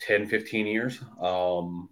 [0.00, 1.00] 10, 15 years.
[1.20, 1.90] Um,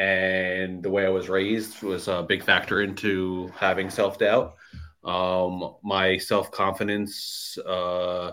[0.00, 4.56] and the way I was raised was a big factor into having self doubt.
[5.04, 8.32] Um, my self confidence uh,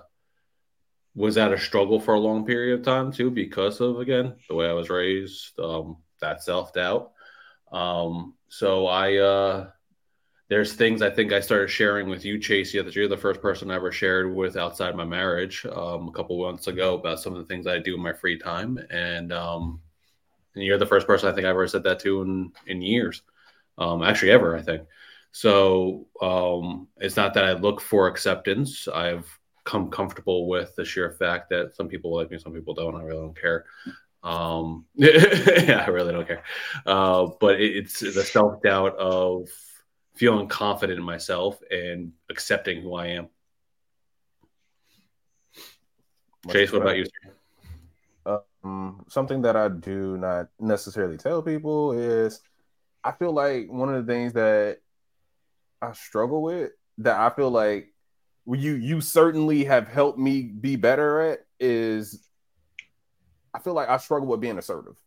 [1.16, 4.56] was at a struggle for a long period of time too, because of again the
[4.56, 7.12] way I was raised, um, that self doubt.
[7.72, 9.70] Um, so I uh,
[10.50, 12.84] there's things I think I started sharing with you, Chaase.
[12.84, 16.40] That you're the first person I ever shared with outside my marriage um, a couple
[16.42, 19.82] months ago about some of the things I do in my free time, and um,
[20.56, 23.22] and you're the first person I think I've ever said that to in in years,
[23.78, 24.84] um, actually ever I think.
[25.32, 28.88] So um, it's not that I look for acceptance.
[28.88, 29.28] I've
[29.64, 32.96] come comfortable with the sheer fact that some people like me, some people don't.
[32.96, 33.66] I really don't care.
[34.24, 36.44] Um, yeah, I really don't care.
[36.86, 39.50] Uh, but it, it's the self doubt of
[40.16, 43.30] feeling confident in myself and accepting who I am.
[46.48, 47.06] Chaase, what about you?
[48.64, 52.42] Um, something that I do not necessarily tell people is
[53.04, 54.80] I feel like one of the things that
[55.82, 57.94] I struggle with that I feel like
[58.46, 62.28] you you certainly have helped me be better at is
[63.54, 64.98] I feel like I struggle with being assertive.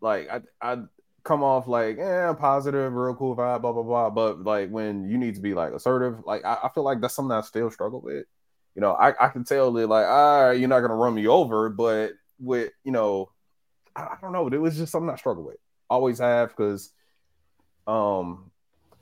[0.00, 0.78] Like I I
[1.22, 4.10] come off like yeah positive, real cool vibe, blah blah blah.
[4.10, 7.14] But like when you need to be like assertive, like I, I feel like that's
[7.14, 8.26] something I still struggle with
[8.74, 11.26] you know, I, I can tell that like, all right, you're not gonna run me
[11.26, 13.30] over, but with you know,
[13.96, 15.56] I, I don't know, it was just something I struggle with.
[15.88, 16.92] Always have because
[17.86, 18.49] um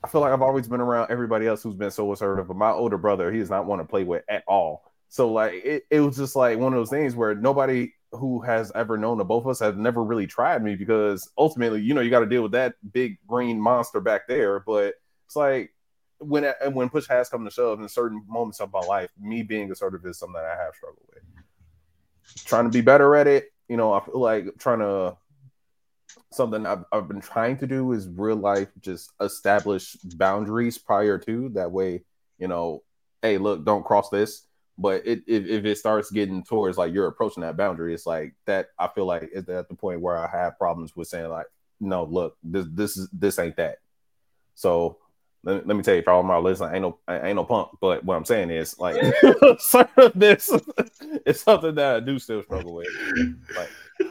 [0.03, 2.71] I feel like I've always been around everybody else who's been so assertive, but my
[2.71, 4.91] older brother, he does not want to play with at all.
[5.09, 8.71] So like it, it was just like one of those things where nobody who has
[8.75, 12.01] ever known the both of us have never really tried me because ultimately, you know,
[12.01, 14.59] you got to deal with that big green monster back there.
[14.59, 14.93] But
[15.25, 15.73] it's like
[16.19, 19.71] when when push has come to shove in certain moments of my life, me being
[19.71, 21.23] assertive is something that I have struggled with.
[22.45, 25.17] Trying to be better at it, you know, I feel like trying to
[26.31, 31.49] something I've, I've been trying to do is real life just establish boundaries prior to
[31.49, 32.03] that way,
[32.37, 32.83] you know,
[33.21, 34.45] hey, look, don't cross this.
[34.77, 38.33] But it, if, if it starts getting towards like you're approaching that boundary, it's like
[38.45, 38.67] that.
[38.79, 41.47] I feel like is at the point where I have problems with saying like,
[41.81, 43.79] no, look, this this is this ain't that.
[44.55, 44.97] So
[45.43, 47.43] let, let me tell you, for all my listeners, I ain't no I ain't no
[47.43, 48.95] punk, but what I'm saying is like
[50.15, 50.49] this
[51.25, 52.87] it's something that I do still struggle with.
[53.57, 53.69] Like,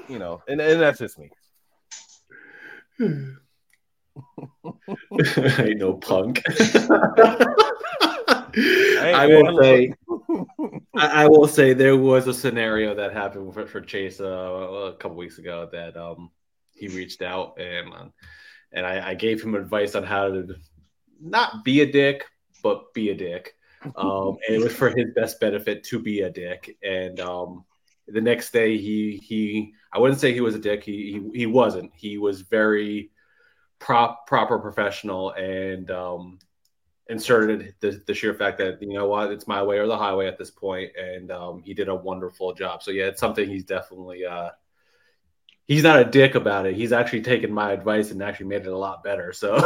[0.09, 1.31] you know, and, and that's just me.
[5.59, 6.43] ain't know punk.
[8.61, 9.93] I will say,
[10.97, 14.97] I, I, will say there was a scenario that happened for, for Chaase uh, a
[14.97, 16.31] couple weeks ago that um,
[16.73, 18.07] he reached out and uh,
[18.73, 20.57] and I, I, gave him advice on how to
[21.21, 22.25] not be a dick,
[22.63, 23.55] but be a dick.
[23.97, 26.77] Um, and it was for his best benefit to be a dick.
[26.83, 27.65] And um,
[28.13, 30.85] the next day, he he I wouldn't say he was a dick.
[30.85, 31.93] He he, he wasn't.
[31.95, 33.11] He was very
[33.79, 36.39] prop proper professional and um,
[37.09, 40.27] inserted the, the sheer fact that you know what it's my way or the highway
[40.27, 43.65] at this point and um, he did a wonderful job so yeah it's something he's
[43.65, 44.51] definitely uh,
[45.69, 48.67] he's not a dick about it he's actually taken my advice and actually made it
[48.67, 49.57] a lot better so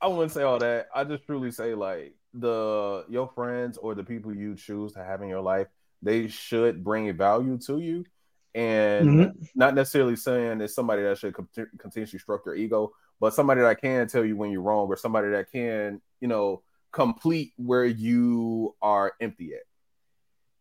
[0.00, 0.88] I wouldn't say all that.
[0.94, 5.22] I just truly say like the your friends or the people you choose to have
[5.22, 5.66] in your life,
[6.02, 8.04] they should bring value to you,
[8.54, 9.44] and mm-hmm.
[9.54, 11.34] not necessarily saying it's somebody that should
[11.78, 15.30] continuously stroke your ego, but somebody that can tell you when you're wrong, or somebody
[15.30, 19.62] that can, you know, complete where you are empty at.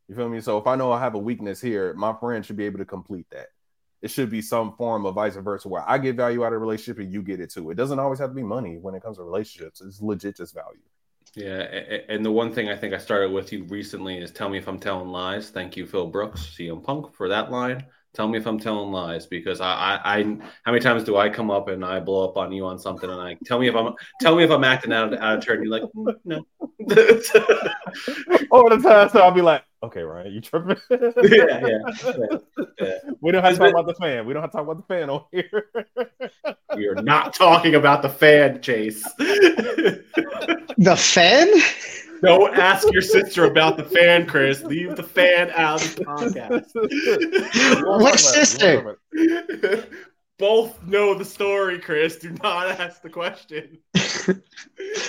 [0.08, 0.42] You feel me?
[0.42, 2.86] So if I know I have a weakness here, my friend should be able to
[2.86, 3.48] complete that
[4.02, 6.60] it should be some form of vice versa where I get value out of a
[6.60, 7.72] relationship and you get it too.
[7.72, 9.82] It doesn't always have to be money when it comes to relationships.
[9.82, 10.80] It's legit just value.
[11.38, 11.60] Yeah,
[12.10, 14.68] and the one thing I think I started with you recently is tell me if
[14.68, 15.52] I'm telling lies.
[15.52, 17.86] Thank you, Phil Brooks, CM Punk, for that line.
[18.16, 20.24] Tell me if I'm telling lies because I, I, I,
[20.64, 23.08] how many times do I come up and I blow up on you on something
[23.08, 25.46] and I tell me if I'm, tell me if I'm acting out of, out of
[25.46, 25.62] turn.
[25.62, 26.48] You're like, mm, no.
[28.50, 30.78] All the time, so I'll be like, okay, Ryan, you tripping?
[30.90, 32.38] yeah, yeah,
[32.80, 34.26] yeah, We don't have to talk about the fan.
[34.26, 35.70] We don't have to talk about the fan over here.
[36.76, 39.04] we are not talking about the fan, Chaase.
[40.78, 41.50] the fan?
[42.22, 44.64] Don't ask your sister about the fan, Chris.
[44.64, 47.86] Leave the fan out of the podcast.
[48.00, 48.98] what sister?
[50.40, 52.18] Both know the story, Chris.
[52.18, 53.80] Do not ask the question.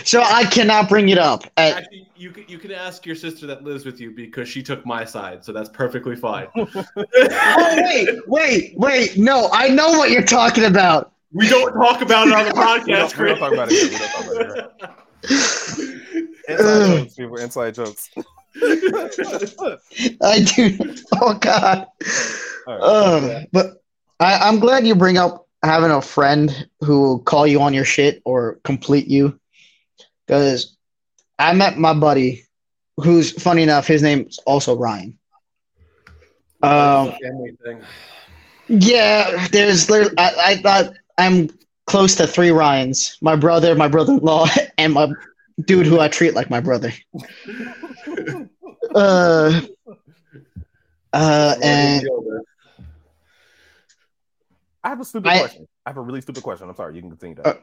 [0.05, 1.45] So I cannot bring it up.
[1.57, 4.85] Actually, you can, you can ask your sister that lives with you because she took
[4.85, 6.49] my side, so that's perfectly fine.
[6.57, 9.19] oh, wait, wait, wait.
[9.19, 11.13] No, I know what you're talking about.
[11.33, 13.91] We don't talk about it on the podcast, we don't, we don't talk about it.
[13.91, 14.73] We don't talk about
[15.25, 16.29] it.
[16.49, 17.37] Inside jokes, people.
[17.37, 18.11] Inside jokes.
[20.23, 20.95] I do.
[21.21, 21.87] Oh God.
[22.67, 22.81] Right.
[22.81, 23.83] Uh, but
[24.21, 27.85] I, I'm glad you bring up having a friend who will call you on your
[27.85, 29.39] shit or complete you.
[30.27, 30.77] Because
[31.39, 32.45] I met my buddy,
[32.97, 35.19] who's funny enough, his name's also Ryan.
[36.63, 37.13] Um,
[38.69, 39.91] yeah, there's.
[39.91, 41.49] I, I thought I'm
[41.87, 44.49] close to three Ryans: my brother, my brother-in-law,
[44.79, 45.09] and my
[45.65, 46.93] dude who I treat like my brother.
[48.95, 49.61] Uh,
[51.13, 52.09] uh, and
[54.85, 55.67] I have a stupid I- question.
[55.87, 56.69] I have a really stupid question.
[56.69, 56.95] I'm sorry.
[56.97, 57.47] You can continue that.
[57.47, 57.55] Uh,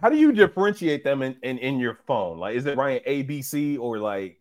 [0.00, 2.38] How do you differentiate them in, in, in your phone?
[2.38, 4.38] Like, is it Ryan ABC or like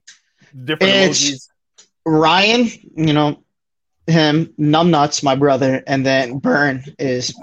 [0.65, 1.47] different emojis?
[2.05, 3.43] Ryan, you know,
[4.05, 7.33] him, numbnuts, my brother, and then Burn is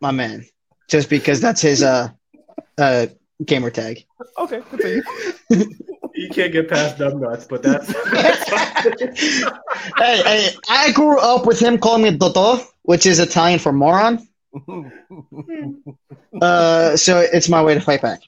[0.00, 0.44] my man.
[0.88, 2.08] Just because that's his uh
[2.76, 3.06] uh
[3.44, 4.04] gamer tag.
[4.38, 5.02] Okay, continue.
[6.14, 7.90] You can't get past dumb nuts, but that's
[9.98, 14.26] hey, hey, I grew up with him calling me Toto, which is Italian for moron.
[16.42, 18.20] Uh, so it's my way to fight back.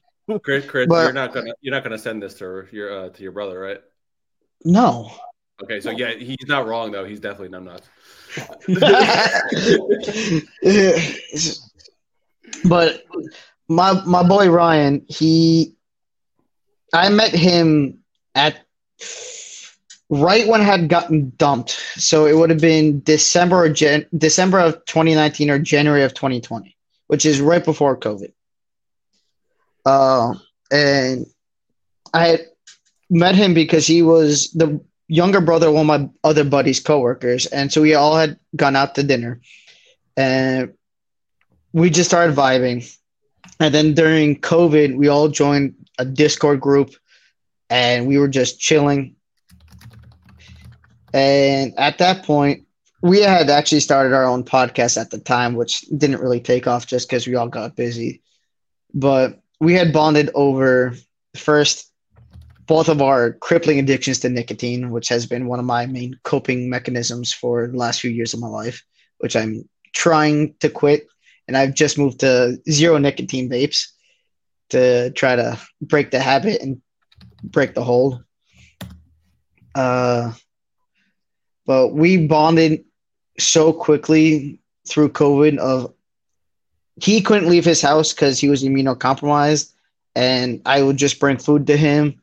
[0.42, 0.64] Chris.
[0.64, 3.32] Chris, But- you're not gonna you're not gonna send this to your uh, to your
[3.32, 3.80] brother, right?
[4.64, 5.10] No.
[5.62, 7.04] Okay, so yeah, he's not wrong though.
[7.04, 7.88] He's definitely numb nuts.
[12.64, 13.02] but
[13.68, 15.75] my my boy Ryan, he
[16.92, 17.98] I met him
[18.34, 18.58] at
[20.08, 21.70] right when I had gotten dumped.
[21.96, 26.76] So it would have been December or December of 2019 or January of 2020,
[27.08, 28.32] which is right before COVID.
[29.84, 30.34] Uh,
[30.70, 31.26] and
[32.12, 32.38] I
[33.10, 37.46] met him because he was the younger brother of one of my other buddies' coworkers,
[37.46, 39.40] and so we all had gone out to dinner,
[40.16, 40.74] and
[41.72, 42.92] we just started vibing.
[43.60, 46.90] And then during COVID, we all joined a Discord group,
[47.70, 49.16] and we were just chilling.
[51.12, 52.66] And at that point,
[53.02, 56.86] we had actually started our own podcast at the time, which didn't really take off
[56.86, 58.22] just because we all got busy.
[58.94, 60.94] But we had bonded over
[61.36, 61.92] first
[62.66, 66.68] both of our crippling addictions to nicotine, which has been one of my main coping
[66.68, 68.82] mechanisms for the last few years of my life,
[69.18, 71.06] which I'm trying to quit.
[71.46, 73.86] And I've just moved to zero nicotine vapes
[74.70, 76.80] to try to break the habit and
[77.42, 78.22] break the hold.
[79.74, 80.32] Uh,
[81.66, 82.84] but we bonded
[83.38, 85.92] so quickly through COVID of
[86.98, 89.72] he couldn't leave his house because he was immunocompromised,
[90.14, 92.22] and I would just bring food to him,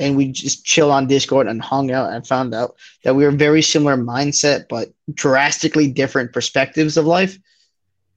[0.00, 3.30] and we just chill on Discord and hung out and found out that we were
[3.30, 7.38] very similar mindset, but drastically different perspectives of life.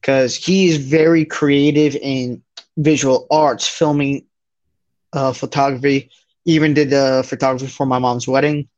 [0.02, 2.41] Because he is very creative in
[2.78, 4.25] visual arts, filming,
[5.13, 6.09] uh, photography.
[6.45, 8.69] Even did the photography for my mom's wedding.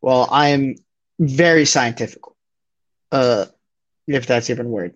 [0.00, 0.76] Well, I am
[1.18, 2.22] very scientific,
[3.12, 3.46] uh,
[4.06, 4.94] if that's even a word.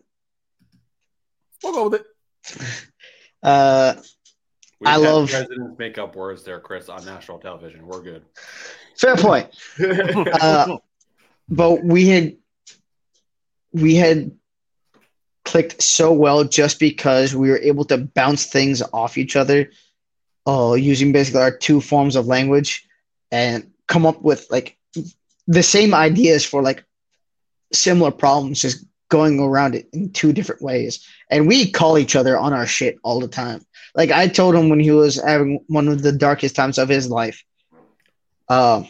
[1.63, 2.07] We'll go with it.
[3.41, 3.95] Uh,
[4.81, 7.87] We I love- presidents make up words there, Chris, on national television.
[7.87, 8.25] We're good.
[8.97, 9.49] fair point.
[9.79, 10.79] Uh,
[11.49, 12.37] but we had
[13.73, 14.33] we had
[15.49, 19.71] clicked so well just because we were able to bounce things off each other
[20.47, 22.87] uh, using basically our two forms of language
[23.31, 24.77] and come up with like
[25.47, 26.85] the same ideas for like
[27.73, 32.39] similar problems just going around it in two different ways and we call each other
[32.39, 35.89] on our shit all the time like i told him when he was having one
[35.89, 37.43] of the darkest times of his life
[38.51, 38.87] um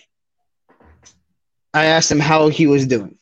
[1.75, 3.17] I asked him how he was doing.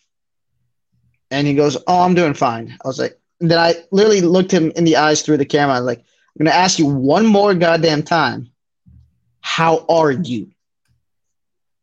[1.30, 2.76] And he goes, Oh, I'm doing fine.
[2.82, 5.80] I was like, then I literally looked him in the eyes through the camera.
[5.80, 6.04] Like,
[6.38, 8.50] I'm to ask you one more goddamn time.
[9.40, 10.50] How are you?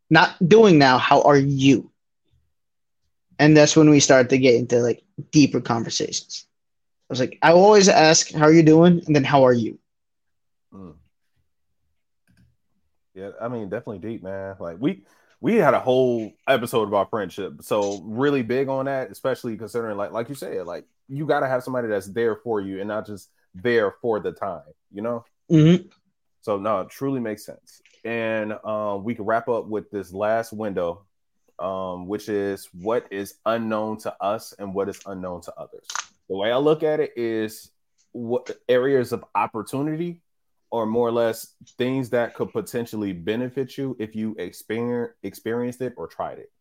[0.10, 0.97] Not doing now.
[0.97, 1.91] How are you?
[3.39, 6.45] And that's when we started to get into like deeper conversations.
[7.10, 9.01] I was like, I always ask, How are you doing?
[9.06, 9.80] And then, How are you?
[10.74, 10.95] Mm.
[13.14, 14.56] Yeah, I mean, definitely deep, man.
[14.60, 15.04] Like we
[15.43, 20.13] we had a whole episode about friendship, so really big on that, especially considering like
[20.13, 23.05] like you said, like you got to have somebody that's there for you and not
[23.05, 25.25] just there for the time, you know.
[25.51, 25.89] Mm-hmm.
[26.43, 27.81] So no, it truly makes sense.
[28.05, 31.03] And um, we can wrap up with this last window,
[31.59, 35.85] um, which is what is unknown to us and what is unknown to others.
[36.29, 37.69] The way I look at it is
[38.13, 40.21] what areas of opportunity
[40.74, 45.93] or more or less things that could potentially benefit you if you experience experienced it
[45.97, 46.51] or tried it.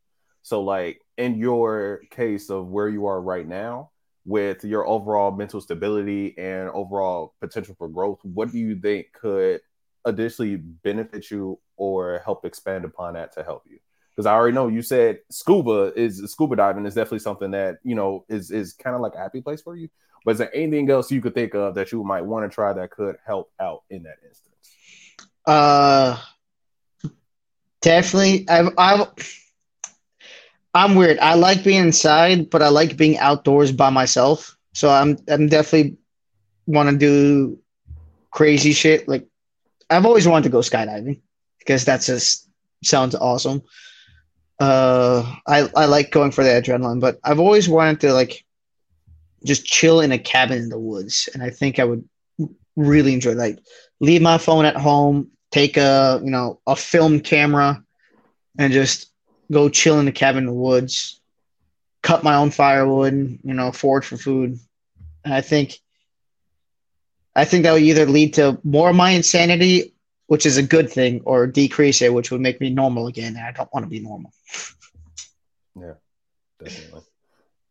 [0.43, 3.91] So like in your case of where you are right now
[4.27, 9.63] with your overall mental stability and overall potential for growth, what do you think could
[10.05, 13.79] additionally benefit you or help expand upon that to help you?
[14.15, 17.95] Because I already know you said scuba is scuba diving is definitely something that you
[17.95, 19.89] know is is kind of like a happy place for you.
[20.25, 22.73] But is there anything else you could think of that you might want to try
[22.73, 24.77] that could help out in that instance?
[25.45, 26.17] Uh,
[27.81, 28.49] definitely.
[28.49, 29.09] I've, I've,
[30.75, 31.19] I'm weird.
[31.19, 34.57] I like being inside, but I like being outdoors by myself.
[34.75, 35.97] So I'm, I'm definitely
[36.67, 37.59] want to do
[38.31, 39.09] crazy shit.
[39.09, 39.27] Like
[39.91, 41.21] I've always wanted to go skydiving
[41.59, 42.49] because that just
[42.85, 43.63] sounds awesome.
[44.63, 48.45] Uh, I, I like going for the adrenaline, but I've always wanted to like
[49.45, 52.09] just chill in a cabin in the woods, and I think I would
[52.77, 53.59] really enjoy like
[53.99, 57.83] leave my phone at home, take a you know a film camera,
[58.57, 59.11] and just
[59.51, 61.21] go chill in the cabin in the woods,
[62.03, 64.61] cut my own firewood, you know, forage for food.
[65.25, 65.81] And I think
[67.35, 69.92] I think that would either lead to more of my insanity,
[70.33, 73.37] which is a good thing, or decrease it, which would make me normal again.
[73.37, 74.33] And I don't want to be normal.
[75.79, 75.93] Yeah,
[76.59, 77.03] definitely.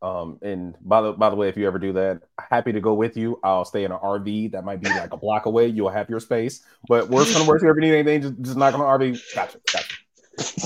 [0.04, 2.94] Um, and by the by the way, if you ever do that, happy to go
[2.94, 3.40] with you.
[3.44, 5.70] I'll stay in an RV that might be like a block away.
[5.70, 6.64] You'll have your space.
[6.88, 8.86] But worst come to worst, if you ever need anything, just, just knock on the
[8.86, 9.20] RV.
[9.34, 9.96] Gotcha, gotcha.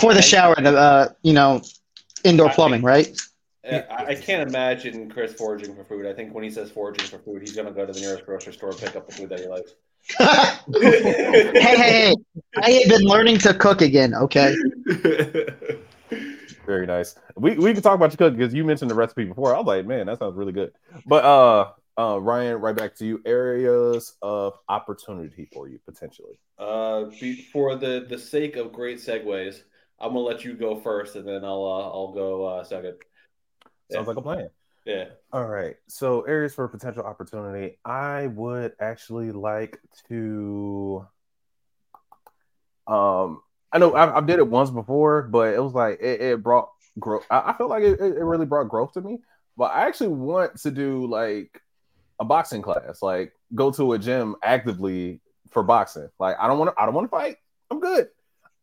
[0.01, 1.61] For the shower, the uh, you know,
[2.25, 3.07] indoor plumbing, right?
[3.65, 6.05] I I can't imagine Chris foraging for food.
[6.05, 8.53] I think when he says foraging for food, he's gonna go to the nearest grocery
[8.53, 9.75] store and pick up the food that he likes.
[11.59, 12.15] hey, hey, hey!
[12.57, 14.13] I have been learning to cook again.
[14.13, 14.55] Okay.
[16.65, 17.15] Very nice.
[17.35, 19.55] We we can talk about your cooking because you mentioned the recipe before.
[19.55, 20.71] I was like, man, that sounds really good.
[21.05, 23.21] But uh, uh, Ryan, right back to you.
[23.25, 26.39] Areas of opportunity for you potentially.
[26.57, 27.05] uh,
[27.51, 29.61] for the the sake of great segues,
[29.99, 32.95] I'm gonna let you go first, and then I'll uh, I'll go uh, second.
[33.91, 34.09] Sounds Yeah.
[34.09, 34.49] like a plan.
[34.85, 35.05] Yeah.
[35.33, 35.75] All right.
[35.87, 37.79] So areas for potential opportunity.
[37.83, 39.79] I would actually like
[40.09, 41.07] to.
[42.87, 46.43] Um, I know I, I did it once before, but it was like it, it
[46.43, 46.69] brought
[46.99, 47.25] growth.
[47.29, 49.19] I, I felt like it, it really brought growth to me.
[49.57, 51.61] But I actually want to do like
[52.19, 55.19] a boxing class, like go to a gym actively
[55.49, 56.09] for boxing.
[56.19, 56.81] Like I don't want to.
[56.81, 57.37] I don't want to fight.
[57.71, 58.09] I'm good.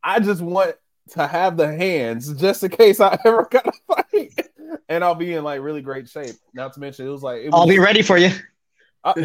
[0.05, 0.77] I just want
[1.11, 4.42] to have the hands just in case I ever got to fight,
[4.89, 6.37] and I'll be in like really great shape.
[6.55, 8.31] Not to mention, it was like it was, I'll be ready for you.
[9.05, 9.15] Uh,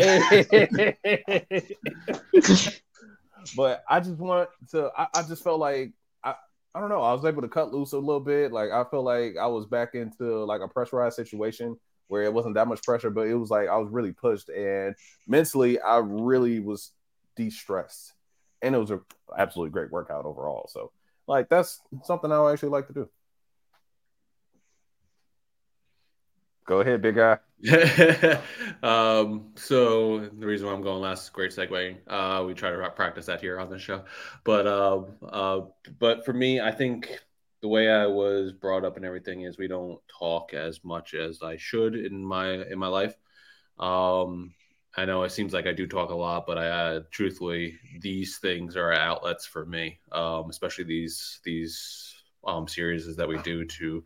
[3.55, 4.89] but I just want to.
[4.97, 5.91] I, I just felt like
[6.23, 6.33] I.
[6.73, 7.03] I don't know.
[7.03, 8.51] I was able to cut loose a little bit.
[8.51, 11.77] Like I felt like I was back into like a pressurized situation
[12.07, 14.95] where it wasn't that much pressure, but it was like I was really pushed and
[15.27, 16.91] mentally I really was
[17.35, 18.13] de-stressed,
[18.63, 19.01] and it was a
[19.37, 20.67] absolutely great workout overall.
[20.71, 20.91] So
[21.27, 23.09] like that's something I would actually like to do.
[26.67, 27.39] Go ahead, big guy.
[28.83, 31.95] um, so the reason why I'm going last great segue.
[32.05, 34.03] Uh, we try to practice that here on the show,
[34.43, 35.61] but um, uh,
[35.97, 37.19] but for me, I think
[37.61, 41.41] the way I was brought up and everything is we don't talk as much as
[41.41, 43.15] I should in my in my life.
[43.79, 44.53] Um,
[44.97, 48.39] I know it seems like I do talk a lot, but I uh, truthfully these
[48.39, 52.13] things are outlets for me, um, especially these these
[52.45, 54.03] um, series that we do to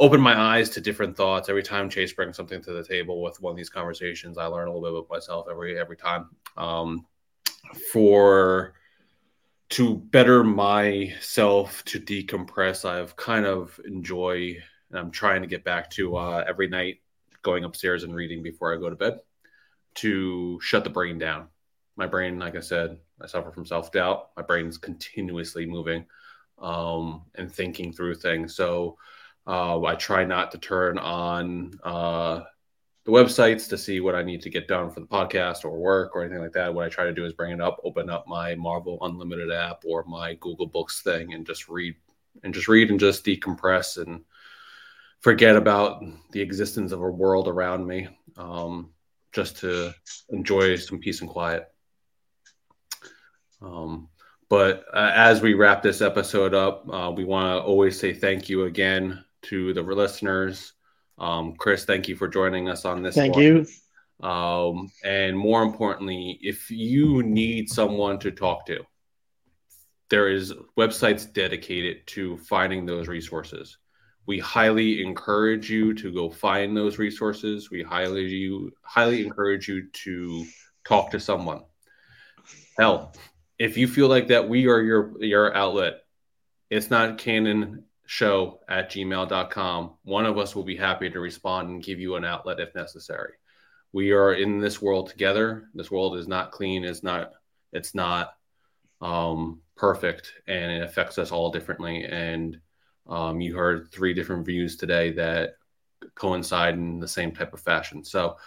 [0.00, 1.48] open my eyes to different thoughts.
[1.48, 4.66] Every time Chaase brings something to the table with one of these conversations i learn
[4.66, 6.30] a little bit about myself every every time.
[6.56, 7.06] Um,
[7.92, 8.74] for
[9.68, 14.56] to better myself to decompress i've kind of enjoy
[14.88, 16.96] and i'm trying to get back to uh, every night
[17.42, 19.20] going upstairs and reading before i go to bed
[19.94, 21.48] to shut the brain down.
[21.96, 24.30] My brain like i said i suffer from self-doubt.
[24.36, 26.06] My brain's continuously moving
[26.58, 28.54] um, and thinking through things.
[28.54, 28.96] So
[29.46, 32.42] uh, I try not to turn on uh,
[33.04, 36.14] the websites to see what I need to get done for the podcast or work
[36.14, 36.72] or anything like that.
[36.72, 39.82] What I try to do is bring it up, open up my Marvel Unlimited app
[39.84, 41.94] or my Google Books thing, and just read
[42.44, 44.22] and just read and just decompress and
[45.20, 48.90] forget about the existence of a world around me, um,
[49.32, 49.92] just to
[50.28, 51.66] enjoy some peace and quiet.
[53.62, 54.08] Um,
[54.48, 58.48] but uh, as we wrap this episode up, uh, we want to always say thank
[58.48, 60.72] you again to the listeners.
[61.18, 63.14] Um, Chris, thank you for joining us on this.
[63.14, 63.44] Thank one.
[63.44, 63.66] you.
[64.22, 68.84] Um, and more importantly, if you need someone to talk to,
[70.10, 73.78] there is websites dedicated to finding those resources.
[74.26, 77.70] We highly encourage you to go find those resources.
[77.70, 80.46] We highly you highly encourage you to
[80.84, 81.62] talk to someone.
[82.78, 83.14] Hell,
[83.58, 86.00] if you feel like that we are your your outlet,
[86.68, 89.92] it's not canon show at gmail.com.
[90.02, 93.34] One of us will be happy to respond and give you an outlet if necessary.
[93.92, 95.68] We are in this world together.
[95.74, 97.30] This world is not clean, it's not,
[97.72, 98.32] it's not
[99.00, 102.02] um, perfect, and it affects us all differently.
[102.02, 102.58] And
[103.08, 105.54] um, you heard three different views today that
[106.16, 108.02] coincide in the same type of fashion.
[108.02, 108.38] So,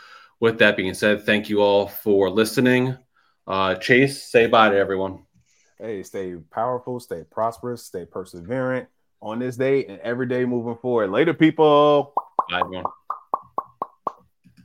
[0.42, 2.98] with that being said, thank you all for listening.
[3.48, 5.24] Uh, Chaase, say bye to everyone.
[5.80, 8.88] Hey, stay powerful, stay prosperous, stay perseverant
[9.24, 11.10] on this day and every day moving forward.
[11.10, 12.14] Later, people.
[12.50, 12.86] Bye, everyone.